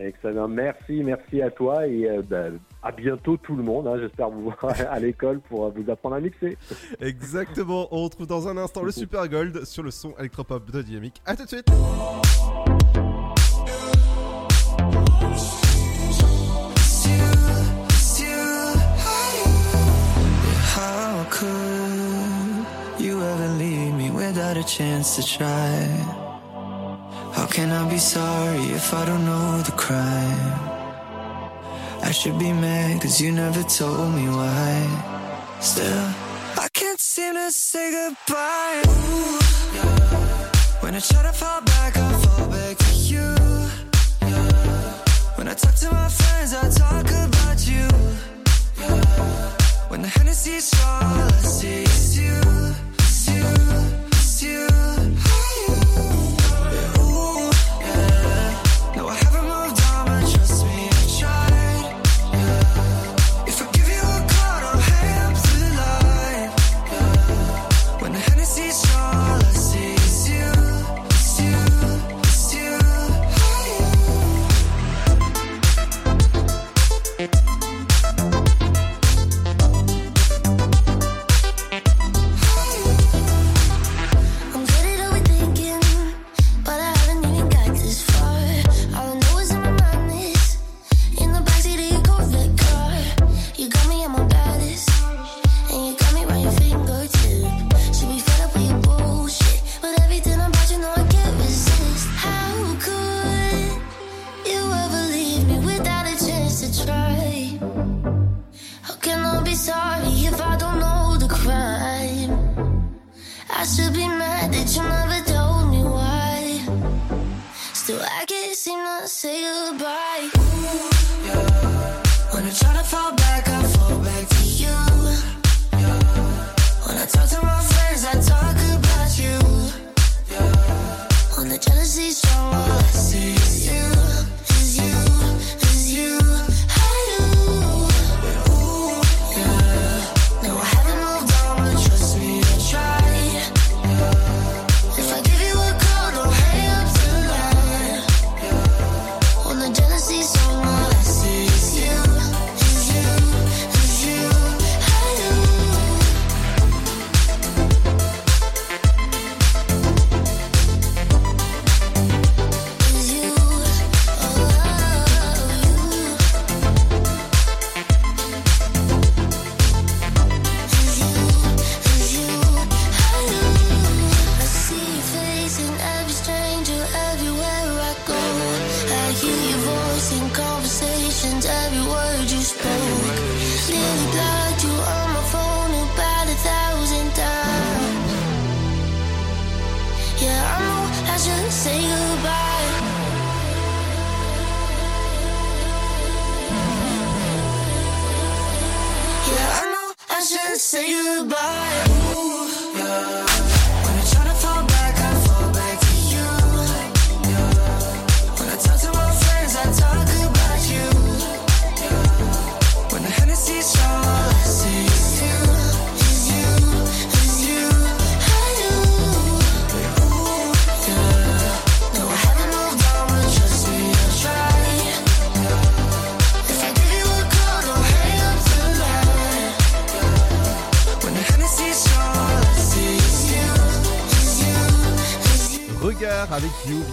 [0.00, 0.46] Excellent.
[0.48, 3.86] Merci, merci à toi et euh, ben, à bientôt tout le monde.
[3.88, 3.96] hein.
[3.98, 6.56] J'espère vous voir à l'école pour euh, vous apprendre à mixer.
[7.00, 11.20] Exactement, on retrouve dans un instant le Super Gold sur le son électropop de Dynamique.
[11.26, 11.66] A tout de suite
[20.74, 26.27] How could you ever leave me without a chance to try?
[27.38, 30.58] How can I be sorry if I don't know the crime?
[32.02, 34.74] I should be mad cause you never told me why.
[35.60, 36.06] Still,
[36.64, 38.82] I can't seem to say goodbye.
[38.88, 39.38] Ooh,
[39.76, 40.50] yeah.
[40.82, 43.28] When I try to fall back, I fall back to you.
[44.22, 44.92] Yeah.
[45.36, 47.86] When I talk to my friends, I talk about you.
[48.80, 49.00] Yeah.
[49.90, 52.40] When the Hennessy's all I see is you,
[52.98, 53.46] it's you,
[54.08, 54.67] it's you.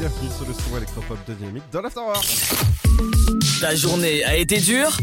[0.07, 2.23] Bienvenue sur le son électropop de Dynamique dans l'Afterwork.
[3.59, 4.95] Ta journée a été dure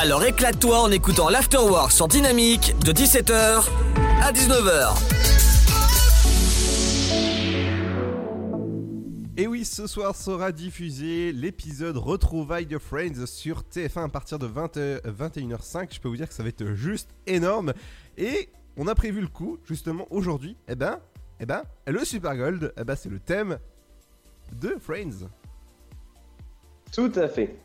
[0.00, 3.68] Alors éclate-toi en écoutant l'Afterwork sur Dynamique de 17h
[4.20, 4.96] à 19h.
[9.36, 14.46] Et oui, ce soir sera diffusé l'épisode Retrouvailles de Friends sur TF1 à partir de
[14.46, 15.94] 20, euh, 21h05.
[15.94, 17.72] Je peux vous dire que ça va être juste énorme.
[18.18, 20.56] Et on a prévu le coup, justement, aujourd'hui.
[20.66, 20.98] Eh ben,
[21.42, 23.58] eh ben, le Super Gold, eh ben, c'est le thème
[24.60, 25.26] de Friends.
[26.92, 27.56] Tout à fait.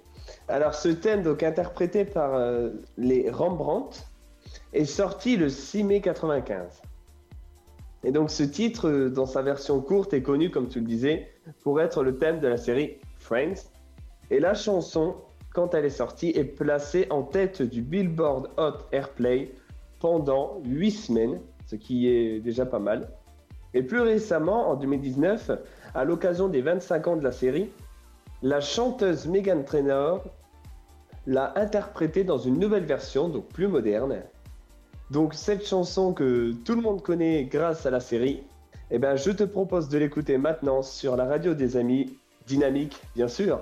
[0.48, 4.00] Alors ce thème, donc interprété par euh, les Rembrandt,
[4.74, 6.82] est sorti le 6 mai 95.
[8.04, 11.32] Et donc ce titre, euh, dans sa version courte, est connu, comme tu le disais,
[11.62, 13.70] pour être le thème de la série Friends.
[14.32, 15.18] Et la chanson,
[15.54, 19.54] quand elle est sortie, est placée en tête du Billboard Hot Airplay
[20.00, 23.08] pendant 8 semaines, ce qui est déjà pas mal.
[23.74, 25.52] Et plus récemment, en 2019,
[25.94, 27.70] à l'occasion des 25 ans de la série,
[28.42, 30.24] la chanteuse Megan Trainor
[31.26, 34.22] l'a interprétée dans une nouvelle version, donc plus moderne.
[35.12, 38.44] Donc cette chanson que tout le monde connaît grâce à la série,
[38.92, 43.28] eh ben, je te propose de l'écouter maintenant sur la radio des amis, dynamique bien
[43.28, 43.62] sûr.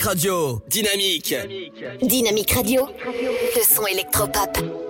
[0.00, 0.62] Dynamique Radio.
[0.66, 1.34] Dynamique.
[2.00, 2.88] Dynamique Radio.
[3.04, 4.89] Le son électropop.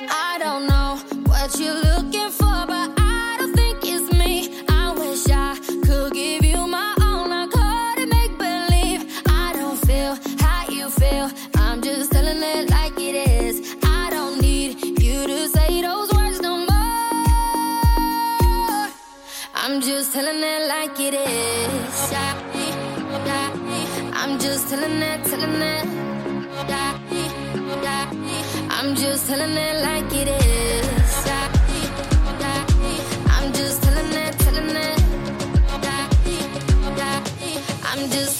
[0.00, 0.96] I don't know
[1.26, 2.47] what you're looking for.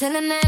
[0.09, 0.48] telling it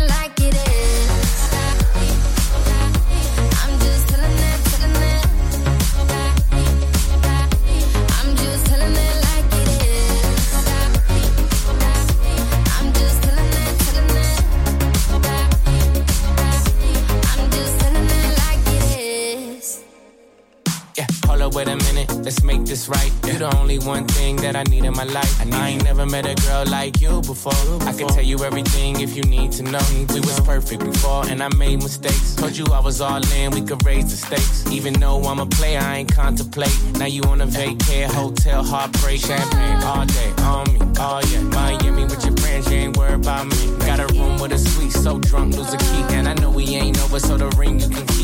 [22.88, 23.12] right.
[23.24, 23.30] Yeah.
[23.30, 25.40] You're the only one thing that I need in my life.
[25.40, 27.52] I, I ain't never met a girl like you before.
[27.52, 27.88] before.
[27.88, 29.80] I can tell you everything if you need to know.
[29.92, 30.26] Need to we know.
[30.26, 32.34] was perfect before, and I made mistakes.
[32.34, 34.66] Told you I was all in, we could raise the stakes.
[34.70, 36.76] Even though I'm a player, I ain't contemplate.
[36.98, 40.78] Now you on a vacay, hotel, heartbreak, champagne all day on me.
[40.98, 43.78] Oh yeah, Miami with your friends, you ain't worried about me.
[43.86, 46.64] Got a room with a suite, so drunk, lose a key, and I know we
[46.76, 48.19] ain't over, so the ring you can keep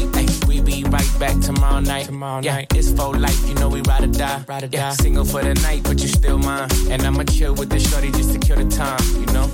[0.91, 2.07] right back tomorrow night.
[2.07, 2.75] Tomorrow yeah, night.
[2.75, 4.45] it's for life, you know we ride or die.
[4.49, 4.95] Ride or yeah, die.
[4.95, 6.69] single for the night, but you still mine.
[6.91, 9.51] And I'ma chill with the shorty just to kill the time, you know.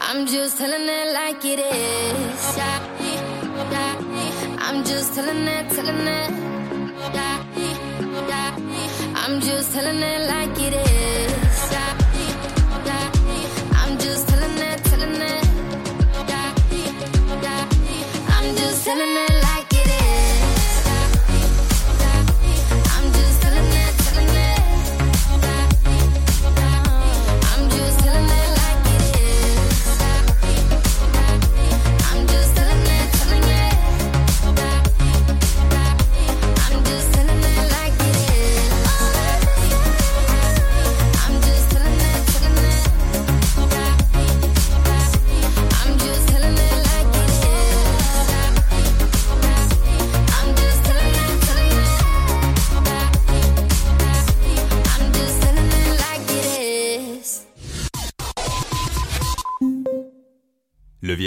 [0.00, 2.58] I'm just telling it like it is.
[4.58, 6.52] I'm just telling it, telling it.
[9.24, 11.01] I'm just telling it like it is.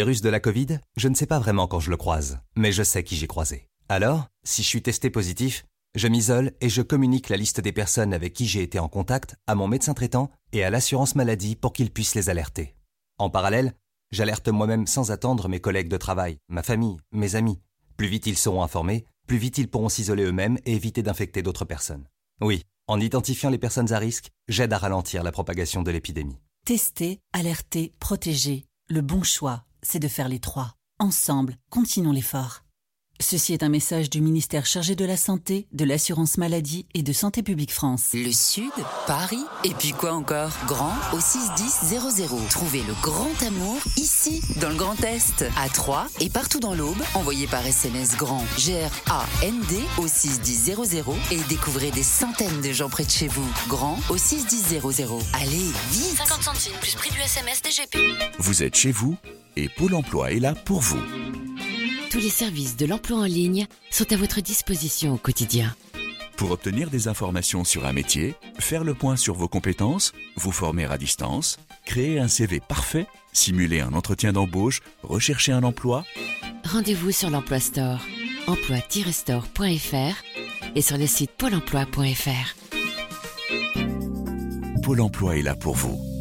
[0.05, 2.83] Virus de la Covid, je ne sais pas vraiment quand je le croise, mais je
[2.83, 3.69] sais qui j'ai croisé.
[3.89, 5.65] Alors, si je suis testé positif,
[5.95, 9.35] je m'isole et je communique la liste des personnes avec qui j'ai été en contact
[9.47, 12.75] à mon médecin traitant et à l'assurance maladie pour qu'ils puissent les alerter.
[13.17, 13.73] En parallèle,
[14.11, 17.59] j'alerte moi-même sans attendre mes collègues de travail, ma famille, mes amis.
[17.97, 21.65] Plus vite ils seront informés, plus vite ils pourront s'isoler eux-mêmes et éviter d'infecter d'autres
[21.65, 22.07] personnes.
[22.41, 26.37] Oui, en identifiant les personnes à risque, j'aide à ralentir la propagation de l'épidémie.
[26.63, 28.67] Tester, alerter, protéger.
[28.87, 30.75] Le bon choix, c'est de faire les trois.
[30.99, 32.64] Ensemble, continuons l'effort.
[33.21, 37.13] Ceci est un message du ministère chargé de la Santé, de l'Assurance Maladie et de
[37.13, 38.09] Santé Publique France.
[38.13, 38.71] Le Sud,
[39.07, 40.51] Paris, et puis quoi encore?
[40.67, 42.49] Grand au 61000.
[42.49, 47.01] Trouvez le grand amour ici, dans le Grand Est, à Troyes et partout dans l'Aube.
[47.13, 50.75] Envoyez par SMS grand G-R-A-N-D au 61000
[51.31, 53.47] et découvrez des centaines de gens près de chez vous.
[53.69, 54.81] Grand au 61000.
[55.33, 57.97] Allez, vite 50 centimes plus prix du SMS DGP.
[58.39, 59.15] Vous êtes chez vous
[59.55, 60.99] et Pôle emploi est là pour vous.
[62.09, 65.75] Tous les services de l'emploi en ligne sont à votre disposition au quotidien.
[66.37, 70.85] Pour obtenir des informations sur un métier, faire le point sur vos compétences, vous former
[70.85, 76.03] à distance, créer un CV parfait, simuler un entretien d'embauche, rechercher un emploi,
[76.65, 78.01] Rendez-vous sur l'Emploi Store,
[78.47, 80.15] emploi-store.fr
[80.75, 82.55] et sur le site pôle emploi.fr.
[84.81, 86.14] Pôle emploi est là pour vous.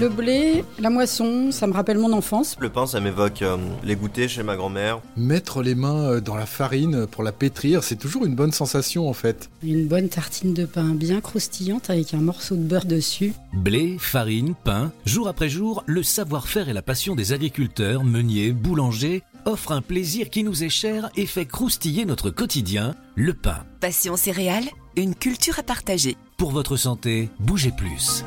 [0.00, 2.56] Le blé, la moisson, ça me rappelle mon enfance.
[2.58, 5.00] Le pain, ça m'évoque euh, les goûters chez ma grand-mère.
[5.14, 9.10] Mettre les mains euh, dans la farine pour la pétrir, c'est toujours une bonne sensation
[9.10, 9.50] en fait.
[9.62, 13.34] Une bonne tartine de pain bien croustillante avec un morceau de beurre dessus.
[13.52, 19.22] Blé, farine, pain, jour après jour, le savoir-faire et la passion des agriculteurs, meuniers, boulangers
[19.44, 23.66] offrent un plaisir qui nous est cher et fait croustiller notre quotidien, le pain.
[23.80, 26.16] Passion céréales, une culture à partager.
[26.38, 28.24] Pour votre santé, bougez plus.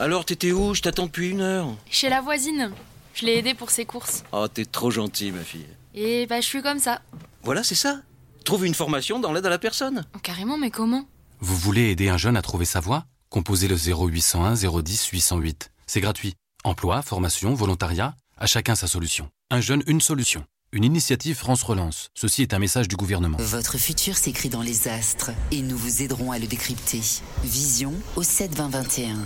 [0.00, 0.74] Alors, t'étais où?
[0.74, 1.76] Je t'attends depuis une heure.
[1.90, 2.72] Chez la voisine.
[3.12, 4.24] Je l'ai aidée pour ses courses.
[4.32, 5.66] Oh, t'es trop gentil, ma fille.
[5.94, 7.02] Et bah, je suis comme ça.
[7.42, 8.00] Voilà, c'est ça.
[8.46, 10.06] Trouve une formation dans l'aide à la personne.
[10.16, 11.04] Oh, carrément, mais comment?
[11.40, 13.04] Vous voulez aider un jeune à trouver sa voie?
[13.28, 15.70] Composez le 0801 010 808.
[15.86, 16.34] C'est gratuit.
[16.64, 19.28] Emploi, formation, volontariat, à chacun sa solution.
[19.50, 20.46] Un jeune, une solution.
[20.72, 22.08] Une initiative France Relance.
[22.14, 23.36] Ceci est un message du gouvernement.
[23.38, 27.02] Votre futur s'écrit dans les astres et nous vous aiderons à le décrypter.
[27.44, 29.18] Vision au 7 20 21.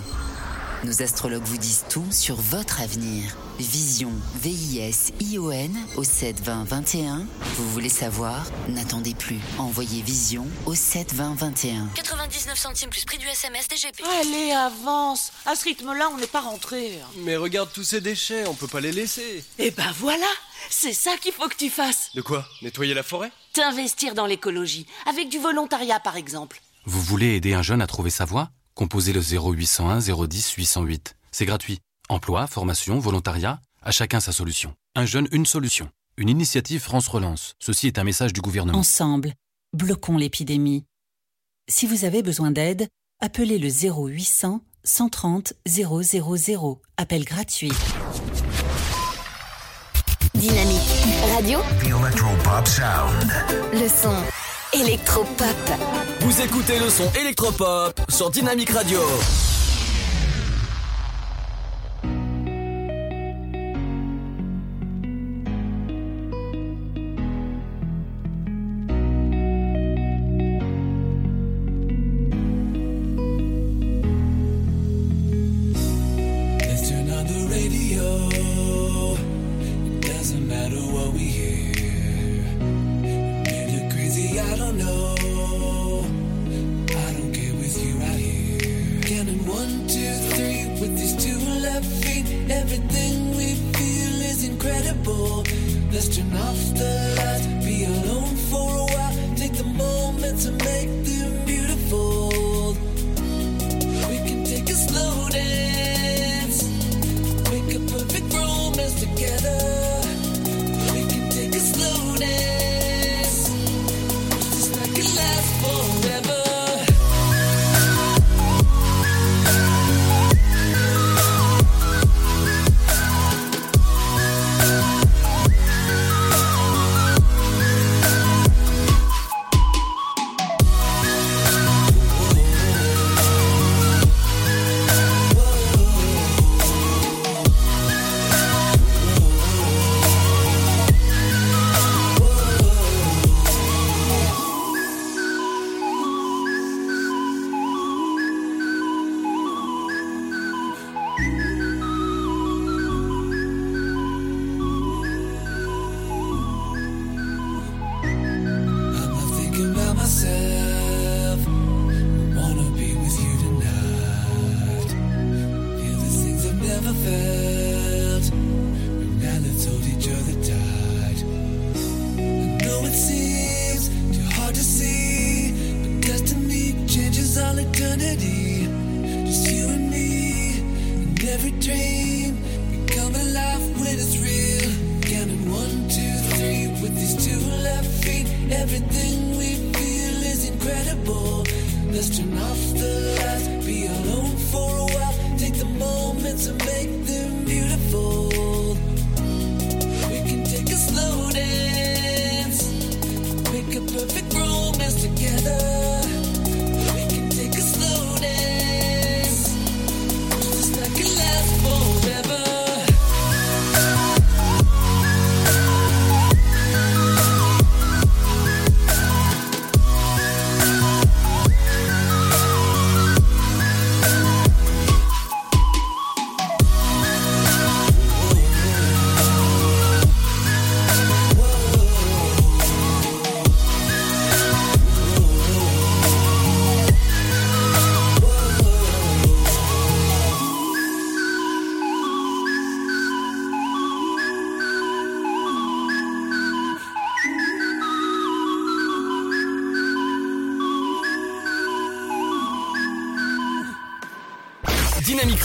[0.85, 3.35] Nos astrologues vous disent tout sur votre avenir.
[3.57, 7.25] Vision, V-I-S-I-O-N au 7 20 21.
[7.55, 8.45] Vous voulez savoir?
[8.69, 9.39] N'attendez plus.
[9.57, 11.87] Envoyez Vision au 7 20 21.
[11.95, 14.03] 99 centimes plus prix du SMS DGP.
[14.21, 15.31] Allez, avance.
[15.47, 16.99] À ce rythme-là, on n'est pas rentré.
[17.17, 19.43] Mais regarde tous ces déchets, on peut pas les laisser.
[19.57, 20.29] Eh ben voilà,
[20.69, 22.11] c'est ça qu'il faut que tu fasses.
[22.13, 22.45] De quoi?
[22.61, 23.31] Nettoyer la forêt?
[23.53, 26.61] T'investir dans l'écologie, avec du volontariat par exemple.
[26.85, 28.51] Vous voulez aider un jeune à trouver sa voie?
[28.75, 31.15] Composez le 0801 010 808.
[31.31, 31.79] C'est gratuit.
[32.09, 34.75] Emploi, formation, volontariat, à chacun sa solution.
[34.95, 35.89] Un jeune, une solution.
[36.17, 37.55] Une initiative France Relance.
[37.59, 38.77] Ceci est un message du gouvernement.
[38.77, 39.33] Ensemble,
[39.71, 40.83] bloquons l'épidémie.
[41.69, 42.89] Si vous avez besoin d'aide,
[43.21, 46.01] appelez le 0800 130 000.
[46.97, 47.71] Appel gratuit.
[50.33, 50.81] Dynamique
[51.33, 53.31] radio, The Electropop Sound.
[53.73, 54.15] le son
[54.81, 55.55] électropop.
[56.21, 58.99] Vous écoutez le son électropop sur Dynamique Radio.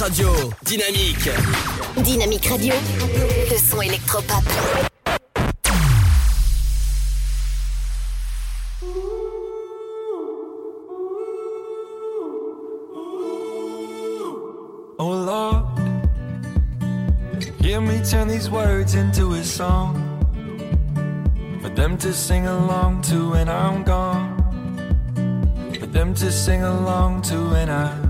[0.00, 0.32] Radio.
[0.64, 1.30] Dynamique.
[2.02, 2.74] Dynamique Radio.
[3.50, 4.42] Le son électropop.
[14.98, 15.66] Oh Lord,
[17.60, 19.96] hear me turn these words into a song
[21.60, 24.36] for them to sing along to when I'm gone,
[25.78, 28.09] for them to sing along to when I'm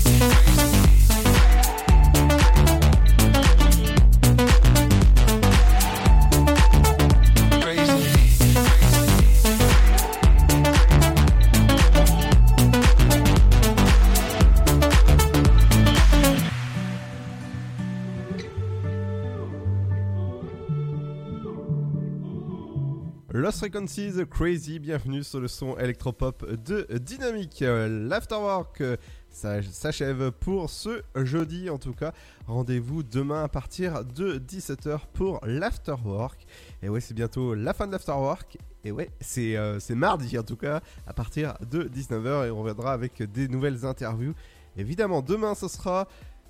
[23.61, 27.61] Frequencies Crazy, bienvenue sur le son électropop de Dynamique.
[27.61, 28.97] Euh, L'Afterwork euh,
[29.29, 32.11] ça s'achève pour ce jeudi en tout cas.
[32.47, 36.47] Rendez-vous demain à partir de 17h pour l'Afterwork.
[36.81, 38.57] Et ouais, c'est bientôt la fin de l'Afterwork.
[38.83, 42.93] Et ouais, c'est euh, mardi en tout cas à partir de 19h et on reviendra
[42.93, 44.33] avec des nouvelles interviews.
[44.75, 46.07] Évidemment, demain ce sera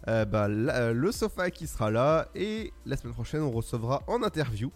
[0.07, 4.71] euh, bah, le sofa qui sera là et la semaine prochaine on recevra en interview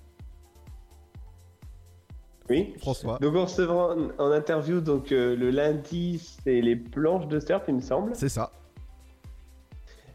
[2.50, 2.74] Oui.
[2.80, 3.18] François.
[3.20, 7.64] Donc on recevra en, en interview donc euh, le lundi c'est les planches de surf
[7.68, 8.16] il me semble.
[8.16, 8.52] C'est ça.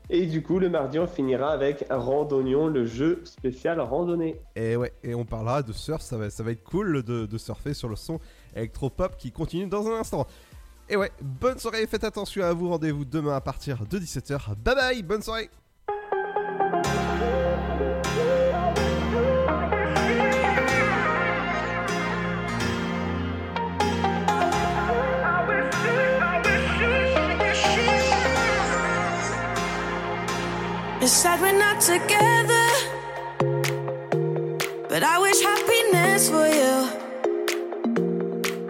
[0.08, 4.40] Et du coup le mardi on finira avec Randonnion, le jeu spécial randonnée.
[4.56, 7.38] Et ouais, et on parlera de surf, ça va, ça va être cool de, de
[7.38, 8.18] surfer sur le son
[8.54, 10.26] électropop qui continue dans un instant.
[10.88, 14.56] Et ouais, bonne soirée, faites attention à vous, rendez-vous demain à partir de 17h.
[14.56, 15.48] Bye bye, bonne soirée
[31.02, 32.68] It's sad we're not together,
[34.86, 36.76] but I wish happiness for you.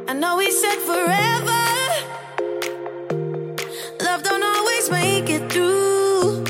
[0.07, 1.65] I know we said forever,
[4.05, 6.45] love don't always make it through.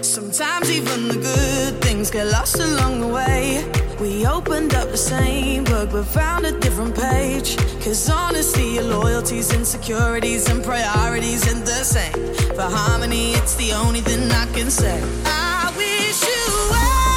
[0.00, 3.87] Sometimes even the good things get lost along the way.
[4.00, 7.56] We opened up the same book but found a different page.
[7.82, 12.12] Cause honesty, your loyalties, insecurities, and priorities ain't the same.
[12.54, 15.02] For harmony, it's the only thing I can say.
[15.24, 17.08] I wish you well.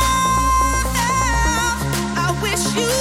[2.18, 3.01] I wish you